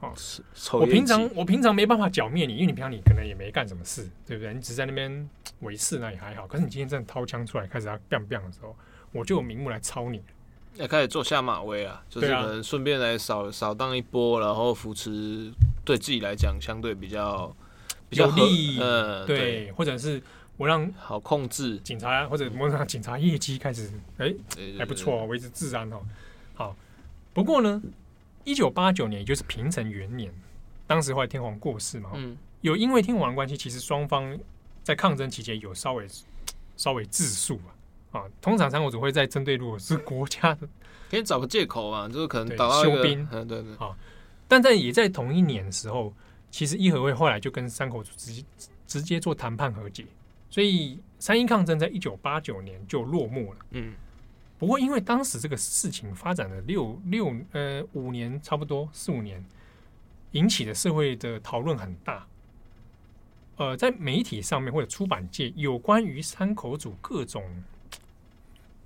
[0.00, 4.52] 哦，是我平常我平常没办法剿灭你，因为你平常你可能也没干什么事，对不对？
[4.52, 6.44] 你只是在那边维视，那也还好。
[6.44, 8.74] 可是你今天真的掏枪出来开始要 biang biang 的时候，
[9.12, 10.20] 我就有名目来操你，
[10.74, 15.52] 要开始做下马威啊，就是可能顺便来扫扫荡一波，然后扶持
[15.84, 17.56] 对自己来讲相对比较
[18.08, 20.20] 比较有利，呃，对，或者是。
[20.58, 24.34] 我让好控制警察或者我让警察业绩开始哎
[24.76, 26.00] 还不错，维持治安哦。
[26.54, 26.76] 好，
[27.32, 27.80] 不过呢，
[28.44, 30.30] 一九八九年也就是平成元年，
[30.86, 34.36] 当时后来天皇过世嘛，嗯，有因为天皇的关系，其实双方
[34.82, 36.04] 在抗争期间有稍微
[36.76, 37.58] 稍微自诉
[38.10, 38.24] 啊。
[38.40, 40.68] 通常三国组会在针对如果是国家的，
[41.08, 43.76] 可以找个借口啊，就是可能休兵，对对对。
[43.76, 43.96] 好，
[44.48, 46.12] 但在也在同一年的时候，
[46.50, 48.42] 其实义和会后来就跟山口组直接
[48.88, 50.04] 直接做谈判和解。
[50.50, 53.58] 所以三一抗争在一九八九年就落幕了。
[53.70, 53.94] 嗯，
[54.58, 59.44] 不过因为当时这个事情发展了六六呃五年，差不多四五年，
[60.32, 62.26] 引起的社会的讨论很大。
[63.56, 67.44] 呃，在媒体上面或者出版界，有关于山口组各种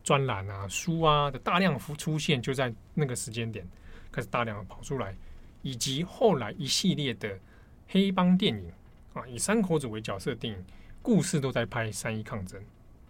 [0.03, 3.65] 专栏啊、书啊的大量出出现，就在那个时间点
[4.11, 5.15] 开始大量的跑出来，
[5.61, 7.39] 以及后来一系列的
[7.87, 8.73] 黑帮电影
[9.13, 10.65] 啊，以山口组为角色的电影。
[11.03, 12.61] 故事都在拍三一抗争，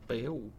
[0.06, 0.50] 北舞，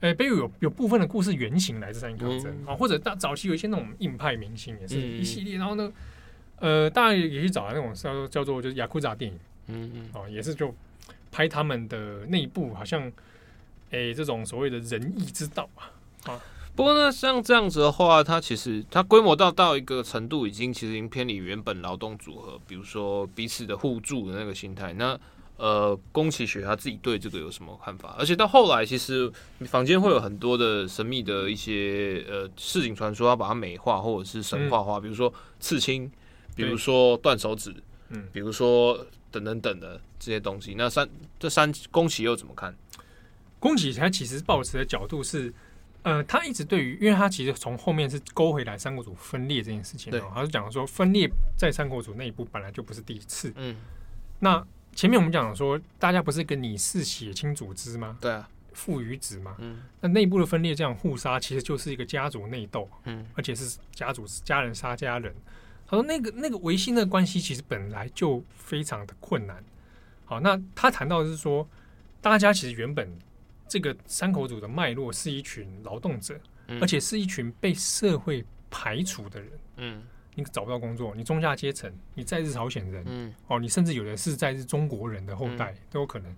[0.00, 5.92] 哎、欸，北舞有有部分的故事原型来自三一抗争啊、嗯，或者大早期有一些那种硬派明星也是一系列，嗯、然后呢，
[6.60, 10.74] 呃，大家也去找那种叫叫做就是雅库扎电影，嗯嗯，哦，也是就
[11.30, 13.06] 拍他们的内部，好像
[13.90, 15.92] 哎、欸、这种所谓的仁义之道啊，
[16.32, 16.40] 啊，
[16.74, 25.20] 不过呢，像这样子的话，它其实它规模到到一个程度，已经其实已经偏离原本劳动组合，比如说彼此的互助的那个心态，那。
[25.62, 28.16] 呃，宫崎学他自己对这个有什么看法？
[28.18, 36.10] 而且到后来，其实坊间会有很多的神秘的一些呃市井传说，要把它美化或者是神话化，嗯、比如说刺青
[36.56, 37.72] 比如说断手指，
[38.08, 40.74] 嗯，比如说等等等的这些东西。
[40.76, 41.08] 那三
[41.38, 42.76] 这三宫崎又怎么看？
[43.60, 45.54] 宫崎他其实抱持的角度是，
[46.02, 53.76] 呃，他一直对于，因为他其实从后面是勾回来三国组分裂这件事情，对，他是讲说分裂在三国组内部本来就不是第一次，嗯，
[54.40, 58.18] 那前面我们讲说，大家不是跟你是血亲组织吗？
[58.20, 58.48] 对啊。
[58.74, 65.30] 父与子嘛，嗯，那内部的分裂这样互杀，其实就是一个家族内斗，嗯，而且是家族家人杀家人。
[65.86, 69.62] 他说那个那个维系的关系其实本来就非常的困难。
[70.24, 71.68] 好，那他谈到的是说，
[72.22, 73.14] 大家其实原本
[73.68, 80.02] 这个山口组的脉络是一群劳动者，嗯，而且是一群被社会排除的人，嗯，
[80.34, 86.34] 你找不到工作，你中下阶层，你在日朝鲜人，嗯，哦，你甚至有的是在日中国人的后代，嗯，都有可能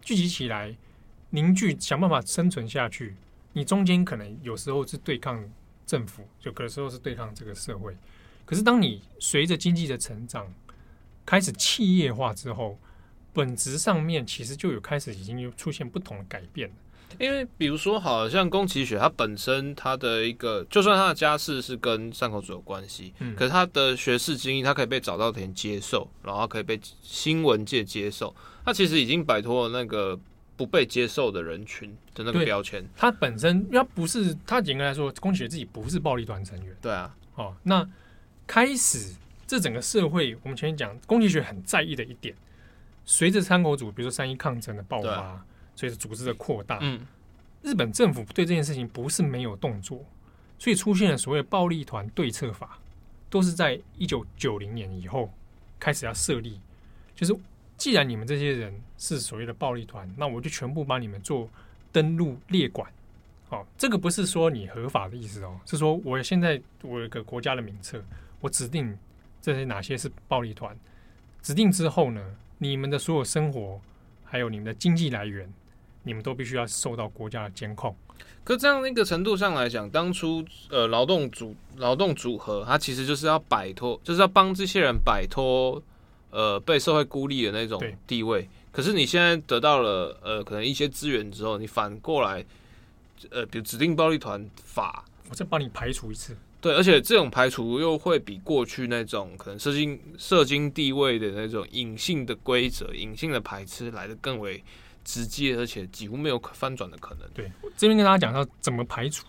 [0.00, 0.76] 聚集起来。
[1.32, 3.14] 凝聚，想办法生存下去。
[3.52, 5.48] 你中间可能有时候是对抗
[5.86, 7.96] 政府，有的时候是对抗这个社会。
[8.44, 10.52] 可是当你随着经济的成长，
[11.24, 12.76] 开始企业化之后，
[13.32, 16.68] 本质上面其实就有开始已经有出现不同的改变。
[17.18, 28.34] 因为比如说，好像宫崎雪他本身他的一个，就算他的家世是跟山口组有关系，嗯，可是他的学士精英，他可以被早稻田接受，然后可以被新闻界接受，
[28.64, 30.18] 他其实已经摆脱了那个。
[30.56, 36.76] 不被接受的人群的那个标签，他本身，因为他不是，他严格来说，宫崎雪自己不是暴力团成员。
[36.82, 37.88] 对啊，哦，那
[38.46, 39.14] 开始
[39.46, 42.34] 这整个社会，我们前面讲，宫崎雪很在意的一点，
[43.06, 45.42] 随着山口组，比如说三一抗争的爆发，
[45.80, 47.00] 随着组织的扩大，嗯，
[47.62, 50.04] 日本政府对这件事情不是没有动作，
[50.58, 52.78] 所以出现了所谓暴力团对策法，
[53.30, 55.32] 都是在一九九零年以后
[55.78, 56.60] 开始要设立，
[57.14, 57.34] 就是。
[57.80, 61.48] 既然你们这些人是所谓的暴力团，那我就全部帮你们做
[61.90, 62.86] 登陆列管。
[63.48, 68.04] 哦，这个不是说你合法的意思哦，是说我现在我有一个国家的名册，
[68.42, 68.94] 我指定
[69.40, 70.76] 这些哪些是暴力团，
[71.40, 72.22] 指定之后呢，
[72.58, 73.80] 你们的所有生活
[74.26, 75.50] 还有你们的经济来源，
[76.02, 77.94] 你们都必须要受到国家的监控。
[78.44, 85.82] 可这样一个程度上来讲，当初呃劳动组劳动组合，它其实就是要摆脱，就是要帮这些人摆脱。
[86.32, 92.46] 呃，被社会孤立的那种地位，可是你现在得到了呃，可能一些资源之后，你反过来，
[93.30, 96.36] 呃，比如指定暴力团法，我再帮你排除一次。
[96.60, 104.62] 对，而且这种排除又会比过去那种可能社经社经地位的那种隐性的规则、隐性的排斥来的更为
[105.10, 107.28] 直接，而且几乎没有可翻转的可能。
[107.34, 109.26] 对，这边跟大家讲到怎么排除。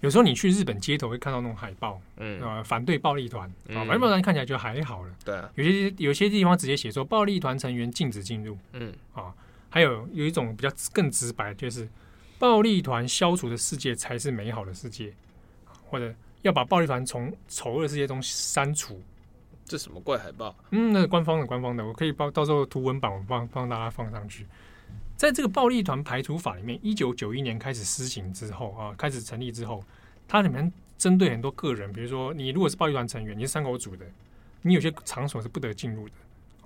[0.00, 5.14] 有时候你去日本街头会看到那种海报，嗯，呃，反对暴力团啊，反对暴力团看起来就还好了。
[5.24, 9.32] 对啊，有些有些地方直接写说暴力团成员禁止进入，嗯，啊，
[9.70, 11.88] 还有有一种比较更直白，就是
[12.38, 15.12] 暴力团消除的世界才是美好的世界，
[15.84, 19.00] 或者要把暴力团从丑恶的世界中删除。
[19.64, 20.54] 这什么怪海报？
[20.72, 24.44] 嗯，那是官方的官方的，我可以帮到时候图文版我帮帮大家放上去。
[25.22, 29.80] 在这个暴力团排除法里面，一九九一年开始施行之后啊，开始成立之后，
[30.26, 34.04] 它里面针对很多个人，比如说你如果是暴力团成员，你是三口组的，
[34.62, 36.14] 你有些场所是不得进入的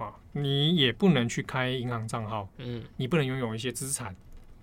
[0.02, 4.16] 啊，你也不能去开银行账号，嗯，你不能拥有一些资产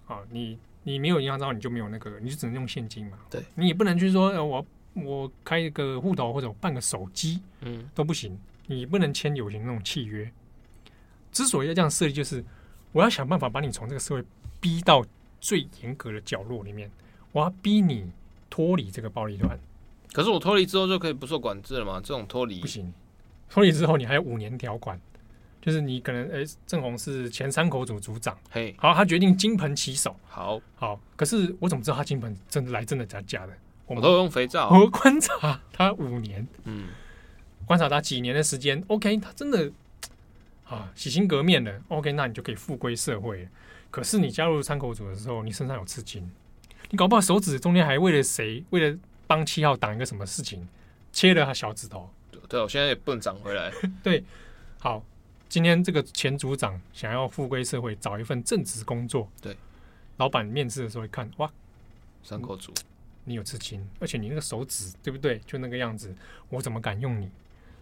[0.07, 4.65] 啊，你你没有银行账号，你就没有那个，你就只能用现金嘛，对，你也不能去说呃我
[4.95, 8.35] 我开一个户头或者我办个手机，嗯，都不行，
[8.65, 10.27] 你不能签有形那种契约。
[11.31, 12.43] 之所以要这样设立，就是。
[12.93, 14.23] 我要想办法把你从这个社会
[14.61, 15.03] 逼到
[15.41, 16.89] 最严格的角落里面，
[17.33, 18.09] 我要逼你
[18.49, 19.59] 脱离这个暴力团。
[20.13, 21.99] 可是我脱离之后就可以不受管制了吗？
[22.01, 22.61] 这种脱离？
[22.61, 22.93] 不行，
[23.49, 24.97] 脱离之后你还有五年条款，
[25.59, 30.61] 就是你可能诶，正红是前三口组组长，嘿，好，他决定金盆洗手，好。
[30.75, 33.53] 好，可是我怎么知道他金盆真的来真的假假的？
[33.87, 36.89] 我都用肥皂，我观察他五年，嗯，
[37.65, 39.71] 观察他几年的时间，OK，他真的。
[40.65, 43.47] 啊，洗心革面了，OK，那你就可以复归社会。
[43.91, 46.31] 可是你加入三口组的时候，你身上有刺青，
[46.89, 48.97] 你搞不好手指中间还为了谁，为了
[49.27, 50.67] 帮七号挡一个什么事情，
[51.11, 52.09] 切了他小指头。
[52.49, 53.71] 对，我现在也不能长回来。
[54.01, 54.23] 对，
[54.79, 55.03] 好，
[55.47, 59.29] 今天这个前组长想要复归社会，找一份正职工作。
[59.41, 59.55] 对，
[60.17, 61.51] 老板面试的时候一看，哇，
[62.23, 62.73] 山口组，
[63.25, 65.39] 你有刺青，而且你那个手指，对不对？
[65.45, 66.15] 就那个样子，
[66.49, 67.29] 我怎么敢用你？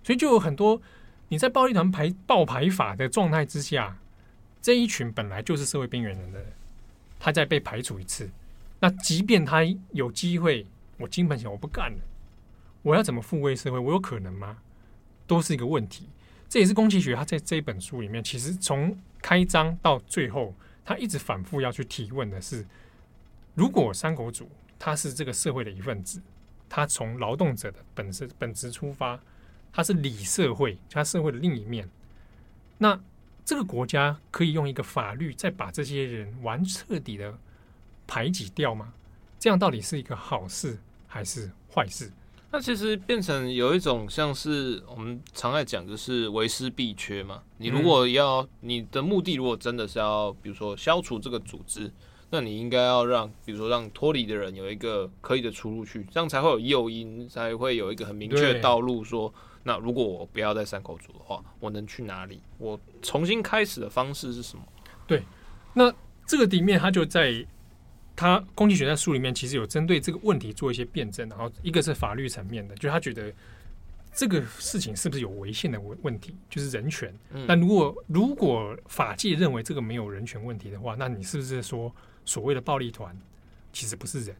[0.04, 0.82] 所以就有很多。
[1.32, 3.98] 你在暴力团排爆排法的状态之下，
[4.62, 6.52] 这一群本来就是社会边缘人的人，
[7.18, 8.30] 他再被排除一次，
[8.82, 9.64] 那即便他
[9.94, 10.68] 有机会，
[10.98, 12.00] 我金盆洗手我不干了，
[12.82, 13.80] 我要怎么复位社会？
[13.80, 14.58] 我有可能吗？
[15.26, 16.10] 都是一个问题。
[16.50, 20.54] 这也是宫崎学他在这一本书里面，其实从开章到最后，
[20.84, 22.68] 他一直反复要去提问的是：
[23.56, 26.22] 如果山口组他是这个社会的一份子，
[26.68, 29.18] 他从劳动者的本身本质出发。
[29.74, 31.90] 它是理社会，它社会的另一面。
[32.78, 33.00] 那
[33.46, 37.38] 这个国家可以用一个法律再把这些人完彻底的
[38.08, 38.94] 排挤掉吗？
[39.40, 42.12] 这样到底是一个好事还是坏事？
[42.52, 47.42] 那其实变成有一种像是我们常爱讲，就是为师必缺嘛。
[47.58, 51.90] 你如果要你的目的，如果真的是要，比如说消除这个组织，
[52.30, 59.02] 那你应该要让，比如说让脱离的人有一个可以的出路去，这样才会有诱因，才会有一个很明确的道路。
[59.04, 62.41] 说，那如果我不要在山口组的话，我能去哪里？
[62.57, 64.64] 我重新开始的方式是什么？
[65.07, 65.24] 对，
[65.74, 65.93] 那
[66.26, 67.45] 这个里面他就在。
[68.14, 73.34] 他宫崎骏在书里面其实有针对这个问题做一些辩证，然后一个是法律层面的，就他觉得
[74.14, 77.12] 这个事情是不是有违宪的问问题，就是人权。
[77.47, 81.91] 那如果如果法界认为这个没有人权问题的话，那你是不是说
[82.24, 83.18] 所谓的暴力团
[83.74, 84.36] 其实不是人，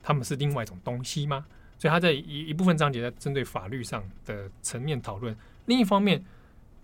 [0.00, 1.44] 他们是另外一种东西吗？
[1.82, 5.36] 所以他在一一部分章节在针对法律上的层面讨论。
[5.66, 6.24] 另一方面，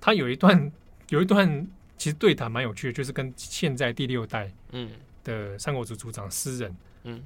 [0.01, 0.73] 他有一段
[1.11, 1.65] 有一段
[1.97, 4.91] 其实对谈蛮有趣的，就是跟现在第六代嗯。
[5.23, 7.23] 的三国族族长诗人，嗯，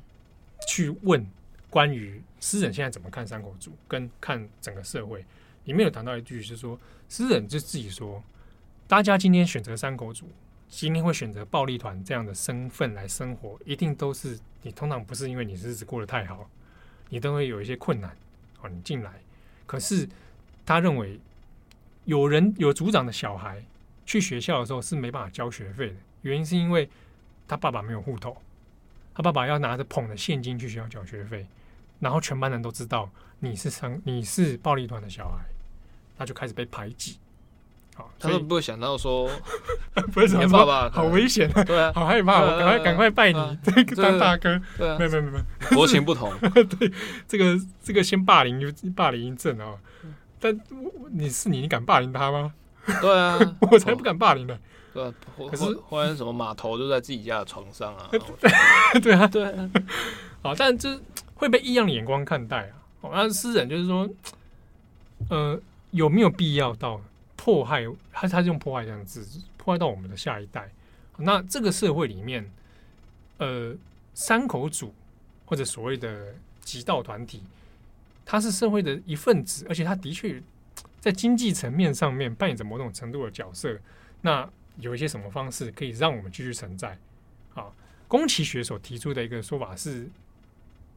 [0.68, 1.26] 去问
[1.70, 5.24] 关于诗人现在怎么看三国组，跟看整个社会，
[5.64, 8.22] 里面有谈到一句，是说诗人就自己说，
[8.86, 10.28] 大家今天选择三国组，
[10.68, 16.50] 今天会选择暴力团这样的身份来生活，一定都是你通常不是因为你日子过得太好，
[17.12, 18.16] 你都会有一些困难
[18.62, 19.12] 哦，你进来，
[19.66, 20.08] 可是
[20.64, 21.20] 他认为
[22.06, 23.62] 有人有组长的小孩
[24.06, 26.88] 去学校的时候是没办法交学费的，原因是因为。
[27.48, 28.34] 他爸爸没有户头，
[29.14, 31.46] 他爸爸要拿着捧着现金去学校缴学费，
[32.00, 33.10] 然后全班人都知道
[33.40, 35.44] 你是生你是暴力团的小孩，
[36.16, 37.18] 他就开始被排挤。
[38.02, 39.30] 好，他都不会想到说，
[40.12, 44.60] 不是你爸爸好危险啊，对啊，好害怕，我赶快赶快拜你这个当大哥。
[44.76, 46.32] 对啊，没有没有没有，国情不同。
[46.78, 46.92] 对，
[47.28, 49.74] 这个这个先霸凌就霸凌一阵啊，
[50.40, 50.58] 但
[51.10, 52.52] 你是你，你敢霸凌他吗？
[53.00, 53.38] 对啊，
[53.70, 54.58] 我才不敢霸凌呢。
[54.92, 55.12] 对，
[55.48, 58.08] 可是或者什么码头就在自己家的床上啊？
[59.00, 59.70] 对啊，对啊。
[60.42, 61.00] 好，但这
[61.34, 63.08] 会被异样的眼光看待啊。
[63.12, 64.08] 那诗人就是说，
[65.30, 65.58] 呃，
[65.92, 67.00] 有没有必要到
[67.44, 67.84] 迫害？
[68.12, 69.26] 他他是用迫害这样的字，
[69.56, 70.70] 迫害到我们的下一代。
[71.16, 72.48] 那这个社会里面，
[73.38, 73.74] 呃，
[74.14, 74.94] 山口组
[75.44, 77.42] 或者所谓的极道团体，
[78.24, 80.40] 他是社会的一份子，而且他的确
[81.00, 83.76] 在经济层面上面扮演着某种程度的角色。
[84.20, 86.96] 那有一些什么方式可以让我们继续存在？
[87.56, 87.72] 啊，
[88.06, 90.08] 宫崎学所提出的一个说法是，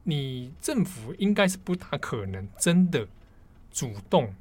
[0.04, 3.08] 你政府应该是不大可能真的
[3.72, 4.32] 主动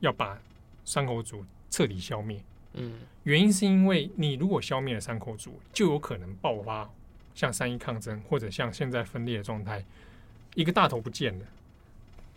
[0.00, 0.38] 要把
[0.84, 1.42] 山口组
[1.74, 2.40] 彻底消灭。
[2.74, 6.88] 嗯，原因是因为你如果消灭了山口组，就有可能爆发
[7.34, 9.84] 像三一抗争或者像现在分裂的状态，
[10.54, 11.44] 一个大头不见了，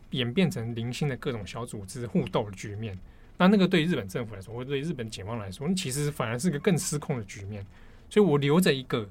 [0.10, 2.98] 演变成零星的各种小组织互斗的局面。
[3.38, 7.64] 那那个对日本政府来说，或者对日本警方来说，那其实反而是个更失控的局面。
[8.10, 9.08] 所以我留着一个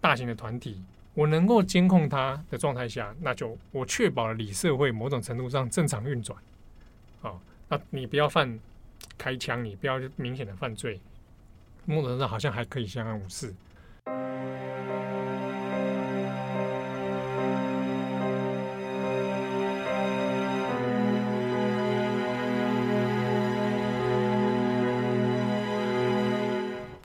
[0.00, 0.82] 大型的团体，
[1.12, 6.38] 我能够监控它的状态下，那就我确保了里社会某种程度上正常运转。
[7.20, 8.58] 好，那你不要犯
[9.16, 11.00] 开枪，你不要明显的犯罪，
[11.84, 13.54] 某种程度上好像还可以相安无事。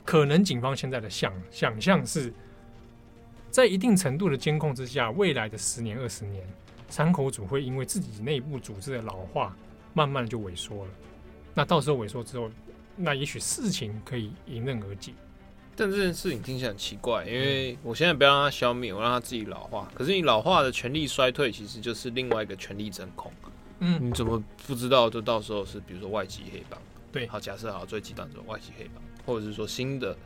[0.04, 2.32] 可能警方现在的想想象是，
[3.48, 6.44] 在一定程度的监控之下，未来的十年、二十年，
[6.88, 9.56] 山口组会因为自己内部组织的老化，
[9.94, 10.90] 慢慢就萎缩了。
[11.54, 12.50] 那到时候萎缩之后，
[12.96, 15.12] 那也许事情可以迎刃而解。
[15.76, 19.90] 但这件事情听起来很奇怪，因为我现在不要让它消灭，我让它自己老化。
[19.94, 23.32] 可是你老化的权力衰退，其实就是另外一个权力真空。
[23.78, 25.08] 嗯，你怎么不知道？
[25.08, 26.78] 就到时候是比如说外籍黑帮。
[27.10, 29.02] 对，好，假设好最极端这种外籍黑帮。
[29.26, 30.16] 或者是说新的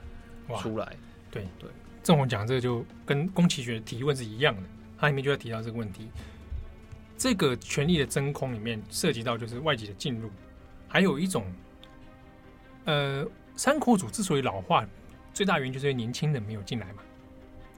[0.61, 0.97] 出来，
[1.31, 1.68] 对对，
[2.03, 4.62] 正我讲这个就跟宫崎骏的提问是一样的，
[4.97, 6.09] 他里面就要提到这个问题。
[7.18, 10.31] 这个权力的真空里面涉及到就是外籍的进入，
[10.95, 11.45] 还有一种，
[12.84, 13.26] 呃，
[13.57, 14.86] 山口组之所以老化，
[15.32, 17.03] 最大原因就是因为年轻人没有进来嘛。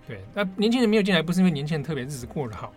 [0.06, 2.74] 对，那年轻人没有进来，不是因为年轻人特别日子过得好，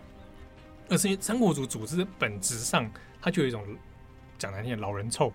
[0.88, 3.62] 而是因为三国组组织的本质上，它就有一种
[4.38, 5.30] 讲难听的老人臭。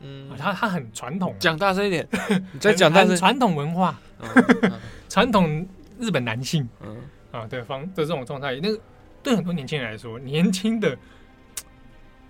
[0.00, 2.08] 嗯，他他很传统，讲大声一点，
[2.50, 3.14] 你再讲大声。
[3.14, 4.00] 传统文化，
[5.10, 5.68] 传统
[6.00, 6.96] 日本男性，嗯。
[7.30, 8.80] 啊对方的这种状态，那个
[9.22, 10.96] 对很多年轻人来说，年轻的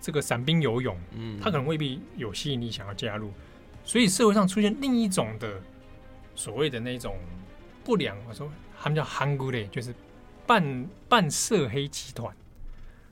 [0.00, 3.32] 这个伞兵游泳，嗯，他可能未必有吸引力想要加入，
[3.84, 5.60] 所以社会上出现另一种的
[6.34, 7.16] 所谓的那种
[7.84, 9.94] 不良，我说他们叫韩国类，就是
[10.46, 12.34] 半半涉黑集团，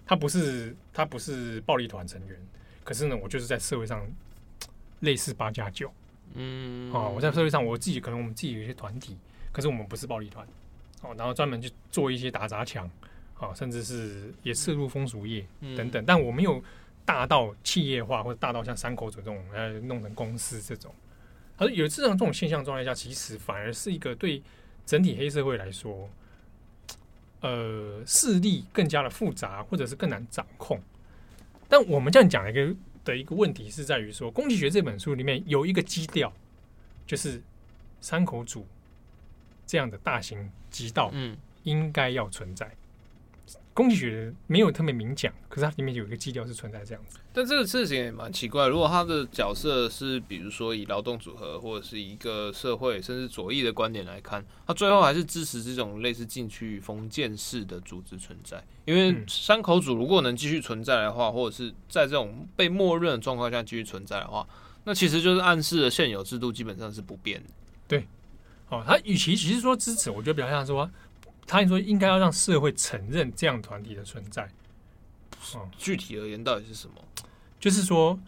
[0.06, 2.38] 他不是他不是暴力团成员。
[2.84, 4.06] 可是呢，我就是在社会上
[5.00, 5.90] 类似八加九，
[6.34, 9.16] 嗯，哦，我在社会上我自己可能我们自己有一些团体，
[9.52, 10.46] 可是我们不是暴力团，
[11.00, 12.88] 哦，然后专门去做一些打砸抢，
[13.34, 16.62] 啊、哦，甚至是也涉入风俗业等等，嗯、但我没有
[17.04, 20.94] 大到企业化或者大到像山口组这种呃弄成公司这种。
[21.56, 24.42] 而有这种这种现象状态下，其实反而是一个对
[24.84, 26.08] 整体黑社会来说，
[27.40, 30.80] 呃，势力更加的复杂，或者是更难掌控。
[31.68, 32.74] 但我们这样讲一个
[33.04, 36.32] 的一个问题是在于说，《攻击学》这本书里面有一个基调，
[37.06, 37.40] 就是
[38.00, 38.66] 山口组
[39.66, 42.70] 这样的大型极道，嗯，应该要存在。
[43.74, 47.18] 攻击学没有特别明讲，可是它里面有一个基调是存在这样子。
[47.32, 58.64] 但这个事情也蛮奇怪，如果他的角色是比如说以劳动组合或者是一个社会甚至左翼的观点来看，他最后还是支持这种类似禁区封建式的组织存在。
[58.84, 64.46] 因为山口组如果能继续存在的话，或者是在这种被默认的状况下继续存在的话，
[64.84, 67.50] 那其实就是暗示了现有制度基本上是不变的。
[67.88, 68.06] 对，
[68.68, 70.88] 哦，他与其其实说支持，我觉得比较像说。
[71.46, 74.48] 他说应该要让社会承认这样团体的存在。
[75.54, 76.94] 嗯，具体而言到底是什么？
[77.60, 78.18] 就是说，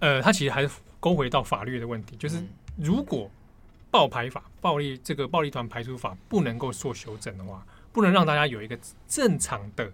[0.00, 2.42] 呃，他其实还是勾回到法律的问题，就是
[2.76, 3.30] 如果
[3.90, 9.92] 爆排法、暴力这个暴力团排除法不能够做修正的话，不能让大家有一个正常的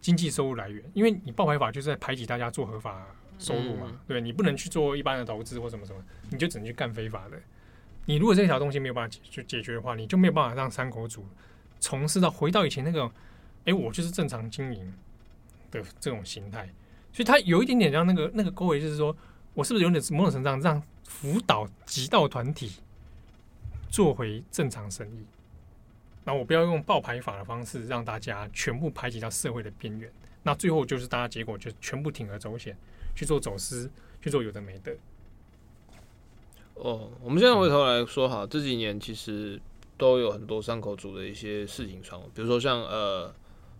[0.00, 3.04] 经济收入来源，因为你爆排法就是在排挤大家做合法
[3.40, 7.36] 收入嘛，嗯、对，你不能去做一般的投资或什么什么，你就只能去干非法的。
[8.04, 11.26] 你如果这条东西没有办法解决解决的话，你就没有办法让三口组。
[11.80, 13.10] 从事到回到以前那个，
[13.64, 14.92] 哎、我就是正常经营
[15.70, 16.66] 的这种形态，
[17.12, 19.16] 所以他有一点点让那个那个勾维，就是说
[19.54, 22.72] 我是不是有点某种程度上让辅导极道团体
[23.90, 25.24] 做回正常生意，
[26.24, 30.10] 那我不要用爆牌法的方式让大家全部排挤到社会的边缘，
[30.42, 32.76] 那最后就是大家结果就全部铤而走险
[33.14, 34.96] 去做走私，去做有的没的。
[36.74, 39.60] 哦，我们现在回头来说哈，这几年其实。
[39.98, 43.34] 都有很多山口组的一些事情传闻，比如说像呃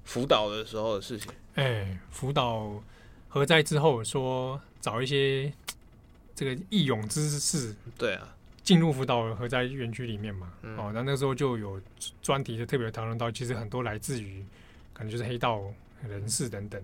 [0.04, 1.30] 福岛的时候的事情。
[1.54, 2.82] 哎、欸，福岛
[3.28, 5.50] 核灾之后说找一些
[6.34, 10.52] 这个义勇之士，对啊，进入福岛核灾园区里面嘛。
[10.62, 11.80] 嗯、哦，那那时候就有
[12.20, 14.44] 专题就特别讨论到，其实很多来自于
[14.92, 15.62] 可能就是黑道
[16.06, 16.82] 人士等等。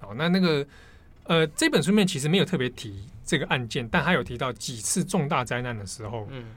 [0.00, 0.66] 哦，那那个
[1.24, 6.56] 呃这本书面其实没有特别提这个案件，但他有提到几次重大灾难的时候，嗯。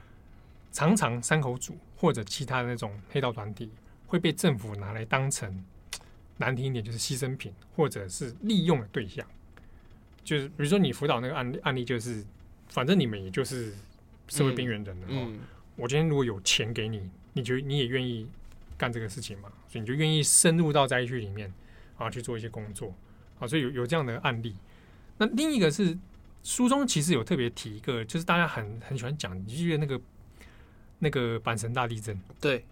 [0.74, 3.70] 常常山口组或者其他的那种黑道团体
[4.08, 5.64] 会被政府拿来当成
[6.36, 9.24] 难听一点就是牺牲品，或者是利用的对象。
[10.24, 12.24] 就是比如说你辅导那个案例案例，就是
[12.68, 13.72] 反正你们也就是
[14.26, 15.06] 社会边缘人了。
[15.10, 15.38] 嗯，
[15.76, 18.26] 我今天如果有钱给你，你觉得你也愿意
[18.76, 19.48] 干这个事情嘛？
[19.68, 21.54] 所以你就愿意深入到灾区里面
[21.98, 22.92] 啊去做一些工作
[23.38, 23.46] 啊。
[23.46, 24.56] 所以有有这样的案例。
[25.18, 25.96] 那另一个是
[26.42, 30.00] 书中其实有特别提一个，就是大家很很喜欢讲，你记得那个。
[31.04, 32.64] 那个阪神大地震，对，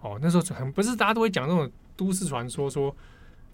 [0.00, 2.96] 哦，那时候很不是大家都会讲那种都市传说，说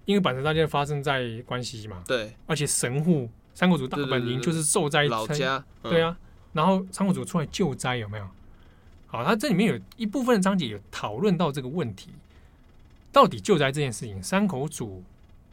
[0.05, 6.17] 因为阪神大地震发生在关西嘛，对，而且神户三口组大本营就是受灾老家，嗯、对啊，
[6.53, 8.29] 然后三口组出来救灾有没有？
[9.09, 12.11] 好，它这里面有一部分的章节有讨论到这个问题，
[13.11, 15.03] 到底救灾这件事情，山口组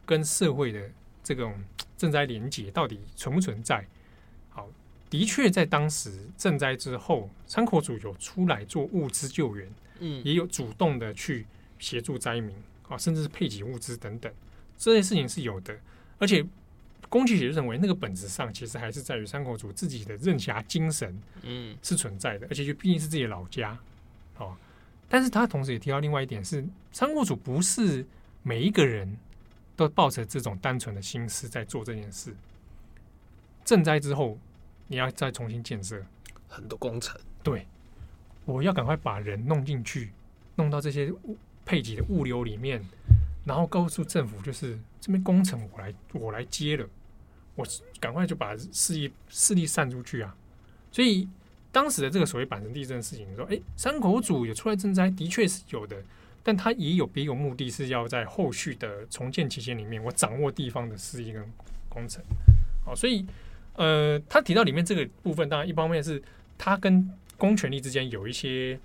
[0.05, 0.79] 跟社会的
[1.23, 1.55] 这种
[1.97, 3.83] 赈灾连结到底存不存在？
[5.09, 11.45] 的确，在当时赈灾之后，山口组有出来做物资救援，嗯，也有主动的去
[11.79, 12.53] 协助灾民
[12.89, 14.29] 啊，甚至是配给物资等等，
[14.77, 15.73] 这些事情是有的。
[16.19, 16.45] 而且，
[17.07, 22.45] 宫崎也认为，那个本质上其实还是在于山口组自己的任侠精神，嗯，是存在的。
[22.49, 23.79] 而且，就毕竟是自己的老家，
[24.37, 24.57] 哦。
[25.07, 28.05] 但是他同时也提到另外一点是，山口组不是
[28.43, 29.17] 每一个人
[29.77, 32.35] 都抱着这种单纯的心思在做这件事。
[33.65, 34.37] 赈灾之后。
[34.87, 36.03] 你要再重新建设。
[36.49, 37.67] 很多工程，对，
[38.45, 40.11] 我要赶快把人弄进去，
[40.55, 42.81] 弄到这些物配给的物流里面，
[43.43, 46.87] 然后告诉政府，就是这边工程我来我来接了，
[47.53, 47.67] 我
[47.99, 50.33] 赶快就把势力势力散出去啊！
[50.89, 51.27] 所以
[51.69, 56.01] 当时的这个所谓阪神地震的事情，说，哎，山口组有出来赈灾，的确是有的，
[56.43, 61.45] 但他也有别有目的，是要在后续的重建期间里面，我掌握地方的势力跟
[61.89, 62.23] 工程，
[62.85, 63.25] 好，所以。
[63.77, 66.21] 呃，他提到里面这个部分，当然一方面是
[66.57, 68.77] 他跟公权力之间有一些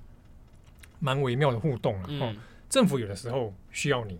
[1.00, 2.24] 蛮微妙的互动了。
[2.24, 2.34] 哦，
[2.68, 4.18] 政府有的时候需要你，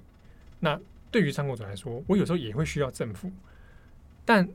[0.61, 0.81] 那
[1.11, 3.31] 对于山口组来说，我有时候也会需要政府。
[4.24, 4.49] 但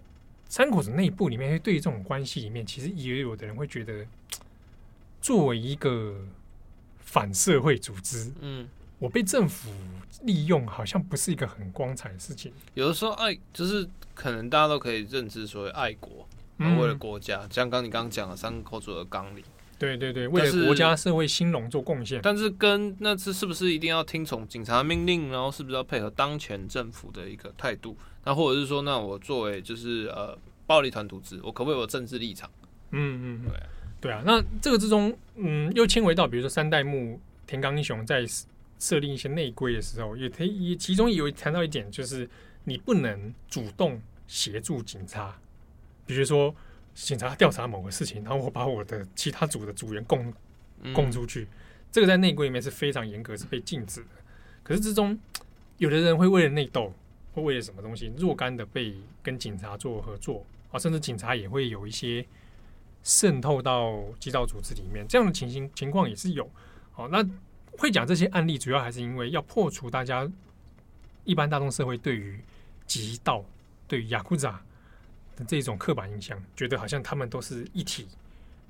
[0.49, 4.05] 山口组内部里面，对于这种关系里面，其实也有的人会觉得，
[5.21, 6.25] 作为一个
[6.97, 8.67] 反社会组织，嗯，
[8.99, 9.69] 我被政府
[10.23, 12.51] 利用，好像不是一个很光彩的事情。
[12.73, 19.43] 有的时候爱就是可能大家都可以认知所谓爱国，嗯、为了国家，像刚你刚刚讲的三个口组的纲领。
[19.79, 22.19] 对对对，为了国家社会兴隆做贡献。
[22.23, 27.95] 但是跟那次是不是一定要听从警察命令，然后是不是要配合当前政府的一个态度？
[28.23, 32.49] 那或者是说，那我作为就是呃暴力团组织，我可不可以有政治立场？
[32.89, 33.67] 嗯嗯，对啊，
[34.01, 34.23] 对啊。
[34.25, 38.25] 那这个之中，嗯，又牵回到比如说三代目田冈英雄在
[38.79, 42.29] 设定一些内规的时候，也可以也其中有谈到一点，就是
[42.63, 45.39] 你不能主动协助警察，
[46.05, 46.55] 比如说。
[46.99, 50.33] 警察调查某个事情，然后我把我的其他组的组员供
[50.95, 51.47] 供出去，
[51.91, 54.07] 这个在内规里面是非常严格，是被禁止的。
[54.63, 55.15] 可是之中，
[55.77, 56.91] 有的人会为了内斗，
[57.35, 62.25] 会为了什么东西，若干的被跟警察做合作啊，甚至警察也会有一些
[63.03, 66.49] 渗透到基道组织里面，这样的情形情况也是有。
[66.93, 67.23] 好，那
[67.77, 70.29] 会讲这些案例，主要还是因为要破除大家
[71.23, 72.39] 一般大众社会对于
[72.85, 73.43] 极道、
[73.87, 74.61] 对于雅库扎
[75.35, 75.45] 的。
[75.45, 78.07] 这种刻板印象，觉得好像他们都是一体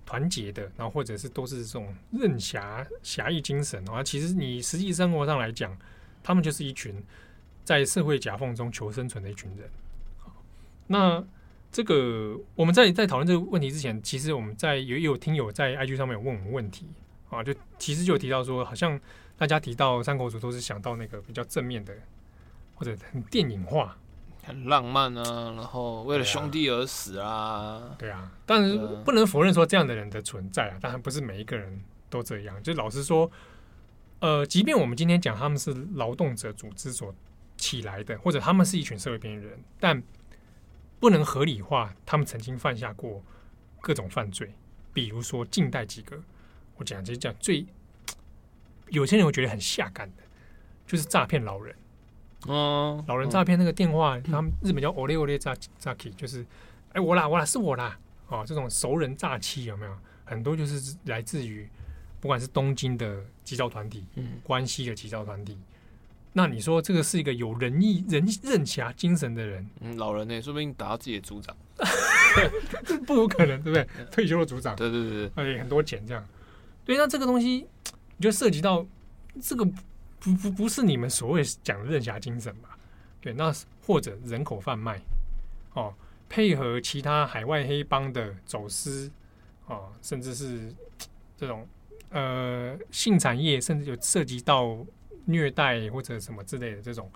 [0.06, 4.04] 团结的，然后或者是都是这种任侠侠义精神啊。
[4.04, 5.78] 其实你实际生活上来讲，
[6.22, 7.02] 他们就是一群
[7.64, 9.70] 在社会夹缝中求生存的一群人。
[10.88, 11.24] 那
[11.72, 16.88] 这个我们在在讨论这个问题之前，其实我们在有有听友在 IG 上面有问我们问题
[17.30, 19.00] 啊，就其实就有提到说，好像
[19.38, 21.94] 大家提到三国组都是想到那个比较正面的，
[22.76, 23.98] 或者很电影化。
[24.44, 32.64] 很浪漫啊，然后为了兄弟而死啊，对啊，但是不能否认说这样的人的存在啊，当然不是每一个人都这样。
[32.64, 33.30] 就老实说，
[34.20, 37.14] 呃，即便我们今天讲他们是劳动者组织所
[37.58, 40.02] 起来的，或者他们是一群社会边缘人，但
[40.98, 43.22] 不能合理化他们曾经犯下过
[43.82, 44.56] 各种犯罪。
[44.94, 46.18] 比如说近代几个，
[46.78, 47.66] 我讲就是讲最
[48.90, 50.24] 有些人会觉得很下感的，
[50.86, 51.76] 就是诈骗老人。
[52.46, 56.46] 哦，老人诈骗那个电话，他们日本叫 ole ole 诈诈欺，就是，
[56.94, 57.98] 哎，我啦我啦是我啦，
[58.28, 59.98] 哦，这种熟人诈欺有没有？
[60.24, 61.68] 很多就是来自于
[62.22, 65.58] 不管是东京的急招团体，嗯，关西的急招团体。
[66.34, 69.68] 那你说这个是一个有仁义仁任侠精神的人？
[69.82, 71.58] 嗯，老人呢，说不定打到自己的组长，
[73.08, 73.88] 不无可能，对不对？
[74.12, 76.24] 退休的组长，对对对对，而且很多钱这样。
[76.88, 77.68] 对，那这个东西
[78.16, 78.84] 你就涉及到
[79.40, 79.70] 这个。
[80.20, 82.76] 不不不是你们所谓讲的任侠精神吧？
[83.22, 83.54] 对，那
[83.86, 85.00] 或者人口贩卖，
[85.74, 85.94] 哦，
[86.28, 89.10] 配合其他海外黑帮的走私，
[89.68, 90.74] 哦，甚至是
[91.38, 91.66] 这种
[92.10, 94.76] 呃性产业，甚至有涉及到
[95.26, 97.10] 虐待或者什么之类的这种，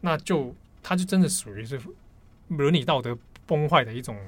[0.00, 0.52] 那就
[0.82, 1.80] 他就真的属于是
[2.48, 4.18] 伦理道德崩坏的一种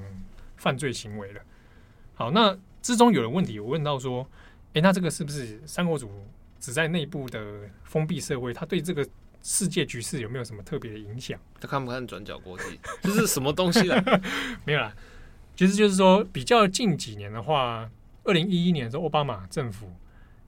[0.55, 1.41] 犯罪行为了。
[2.15, 4.25] 好，那之中有人问题，我问到说，
[4.73, 6.09] 诶，那这个是不是三国主？
[6.59, 9.03] 只在内部的封闭社会，他对这个
[9.41, 11.39] 世界局势有没有什么特别的影响？
[11.59, 12.79] 他看不看转角国际？
[13.01, 14.03] 这是什么东西啊？
[14.63, 14.93] 没有啦，
[15.55, 17.89] 其实就是说，比较近几年的话，
[18.23, 19.91] 二零一一年的时候，奥巴马政府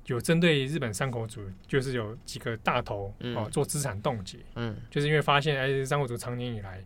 [0.06, 6.80] 有针对日本三口组，就是有几个大头哦做资产冻结，嗯，就是因为发现哎，三口组长年以来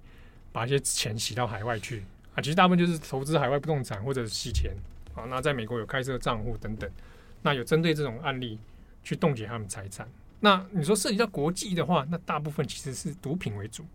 [0.53, 4.71] 把一些钱洗到海外去啊，其实大部分就是投资海外不动产或者洗钱
[5.15, 6.89] 啊，那在美国有开设账户等等，
[7.41, 8.59] 那有针对这种案例。
[9.03, 10.05] 去冻结他们财产。
[10.41, 13.85] 那你说涉及到国际的话，那大部分其实是毒品为主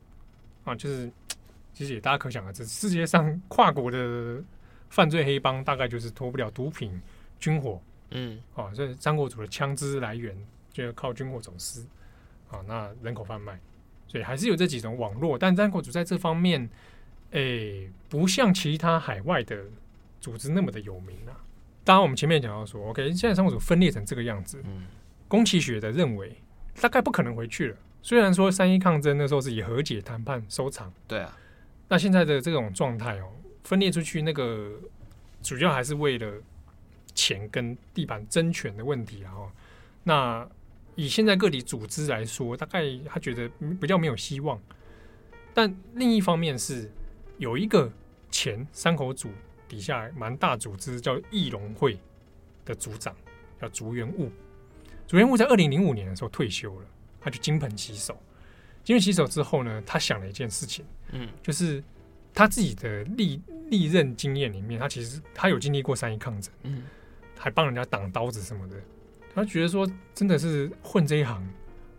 [0.64, 1.12] 啊，就是
[1.74, 4.42] 其实也大家可想而知，世界上跨国的
[4.88, 6.98] 犯罪黑帮大概就是脱不了毒品、
[7.38, 7.78] 军火，
[8.12, 10.34] 嗯，啊，所以三国主的枪支来源
[10.72, 11.86] 就要靠军火走私
[12.50, 13.60] 啊，那人口贩卖，
[14.08, 15.36] 所以还是有这几种网络。
[15.38, 16.66] 但张国主在这方面，
[17.32, 19.62] 诶、欸，不像其他海外的
[20.22, 21.36] 组织那么的有名啊。
[21.84, 24.82] 当然，我们前面讲到说，OK，现在三国组分裂成这个样子，嗯。
[25.28, 26.36] 宫崎雪的认为，
[26.80, 27.76] 大概不可能回去了。
[28.02, 31.38] 虽然说三一抗争那时候是以和解谈判收场，对啊。
[31.88, 33.32] 那现在的这种状态哦，
[33.64, 34.72] 分裂出去那个
[35.42, 36.34] 主要还是为了
[37.14, 39.32] 钱跟地盘争权的问题啊。
[40.04, 40.46] 那
[40.96, 43.48] 以现在个体组织来说，大概他觉得
[43.80, 44.60] 比较没有希望。
[45.54, 46.90] 但另一方面是
[47.38, 47.90] 有一个
[48.30, 49.30] 前山口组
[49.72, 51.98] 底下蛮大组织叫义龙会
[52.62, 53.16] 的组长
[53.58, 54.30] 叫竹原悟。
[55.08, 56.86] 竹原悟在二零零五年的时候退休了，
[57.18, 58.14] 他就金盆洗手。
[58.84, 61.82] 金盆洗手之后呢，他想了一件事情，嗯，就是
[62.34, 63.40] 他自己的历
[63.70, 66.82] 历任经验里面，他其实他有经历过三一抗争，嗯，
[67.38, 68.76] 还帮人家挡刀子什么的。
[69.34, 71.42] 他觉得说，真的是混这一行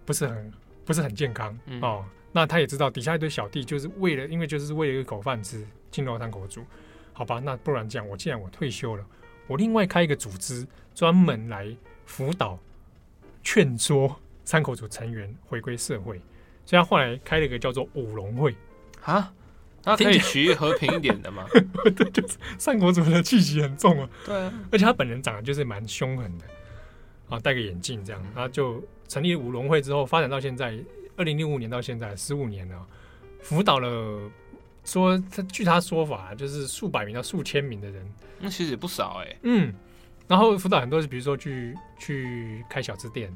[0.05, 0.53] 不是很
[0.85, 2.05] 不是很健康，嗯，哦。
[2.35, 6.63] 那他也知道底下一堆小弟就是为了，因为就是为了一个口饭吃，进入山口组，
[7.13, 7.39] 好吧？
[7.39, 9.05] 那不然这样，我既然我退休了，
[9.47, 11.73] 我另外开一个组织，专门来
[12.05, 12.59] 辅导。
[13.45, 16.17] 劝说三口组成员回归社会，
[16.65, 18.55] 所以他后来开了一个叫做五龙会
[19.03, 19.33] 啊。
[19.83, 21.45] 他可以取和平一点的嘛？
[21.93, 24.09] 对，就是山口组的气息很重啊。
[24.25, 26.45] 对啊，而且他本人长得就是蛮凶狠的
[27.27, 30.79] 啊，戴个眼镜这样，他就成立五龙会之后，发展到现在，
[31.17, 32.87] 二零零五年到现在十五年了，
[33.41, 34.31] 辅导了
[34.83, 38.05] 说他据他说法，就是数百名到数千名的人，
[38.39, 39.39] 那其实也不少哎、欸。
[39.43, 39.73] 嗯，
[40.27, 43.35] 然后辅导很多是比如说去去开小吃店、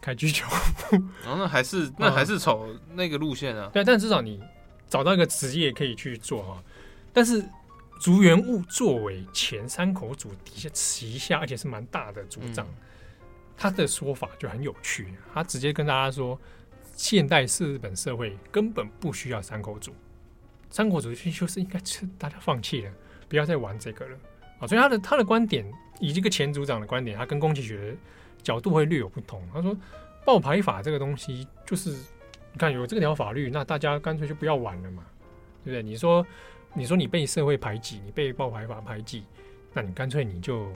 [0.00, 0.44] 开居酒
[0.92, 3.70] 屋，然后那还是那还是走那个路线啊。
[3.72, 4.42] 对，但至少你。
[4.88, 6.62] 找到一个职业可以去做哈，
[7.12, 7.44] 但是
[8.00, 12.64] 竹原物作为前山口组底下旗下，而且是蛮大的组长，
[13.56, 15.08] 他的说法就很有趣。
[15.34, 16.40] 他直接跟大家说，
[16.94, 19.92] 现代式日本社会根本不需要山口组，
[20.70, 22.92] 山口组就是应该是大家放弃了，
[23.28, 24.16] 不要再玩这个了
[24.60, 24.66] 啊。
[24.66, 25.64] 所以他的他的观点，
[26.00, 27.96] 以这个前组长的观点，他跟宫崎学的
[28.42, 29.42] 角度会略有不同。
[29.52, 29.76] 他说，
[30.24, 31.96] 爆牌法这个东西就是。
[32.52, 35.04] 你看有这条法律，那大家干脆就不要玩了嘛，
[35.62, 35.82] 对不对？
[35.82, 36.26] 你说，
[36.72, 39.24] 你说你被社会排挤，你被爆牌法排挤，
[39.74, 40.72] 那你干脆你就，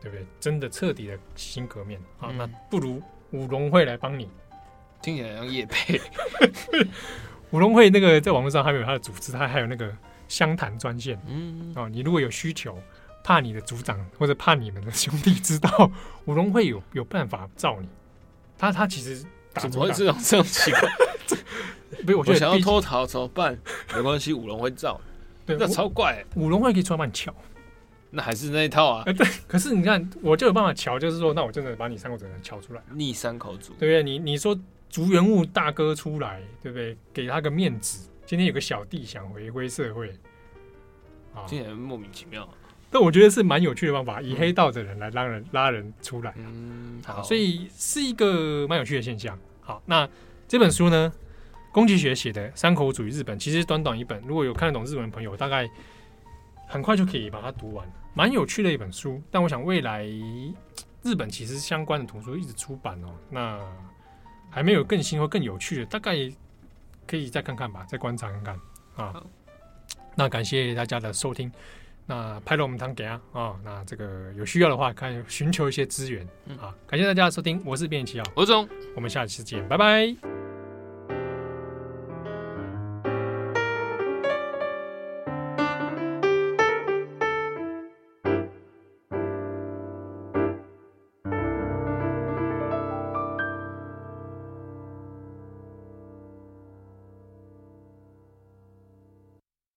[0.00, 0.24] 对不对？
[0.38, 2.30] 真的彻底的洗心革面啊！
[2.38, 3.02] 那不如
[3.32, 4.30] 五龙会来帮你，
[5.02, 6.00] 听起来像业配。
[7.50, 9.92] 五龙会那个在网络上还有他的组织，他还有那个
[10.28, 11.20] 湘潭专线。
[11.26, 12.78] 嗯哦，你如果有需求，
[13.22, 15.90] 怕你的组长或者怕你们的兄弟知道，
[16.26, 17.88] 五龙会有有办法罩你。
[18.58, 19.24] 他他其实。
[19.58, 20.80] 怎么会这种这种奇怪？
[22.04, 23.58] 不是，我想要脱逃怎么办？
[23.94, 25.00] 没关系，五龙会罩。
[25.46, 26.26] 对，那超怪、欸。
[26.34, 27.34] 五龙会可以出来帮你乔，
[28.10, 29.02] 那还是那一套啊。
[29.06, 34.02] 欸、对，可是你看，我就有办法乔，就是说，那我真的把你三口组的人乔出来，逆三口组，对不对？
[34.02, 34.54] 你你说
[34.88, 36.96] 竹原物大哥出来，对不对？
[37.12, 38.08] 给他个面子。
[38.24, 40.08] 今天有个小弟想回归社会，
[41.34, 42.48] 啊，听起来莫名其妙。
[42.90, 46.32] 但我觉得是蛮有趣的方法，以黑道的人来拉人、嗯、拉人出来。
[46.36, 49.38] 嗯，好，所以是一个蛮有趣的现象。
[49.60, 50.08] 好，那
[50.48, 51.12] 这本书呢，
[51.72, 55.68] 宫崎学写的《山口组与日本》，其实短短一本，如果有看得懂日文的朋友，大概
[56.66, 59.20] 很快就可以把它读完，蛮有趣的一本书。
[59.30, 60.04] 但我想未来
[61.02, 63.60] 日本其实相关的图书一直出版哦，那
[64.56, 66.16] 还没有更新或更有趣的，大概
[67.06, 68.60] 可以再看看吧，再观察看看
[68.96, 69.22] 啊。
[70.14, 71.52] 那感谢大家的收听。
[72.06, 76.26] 那拍了我们堂给啊啊，那这个有需要的话，看寻求一些资源
[76.58, 76.74] 啊。
[76.86, 80.45] 感谢大家的收听，我是编辑七号，我是钟，我们下期见，拜拜。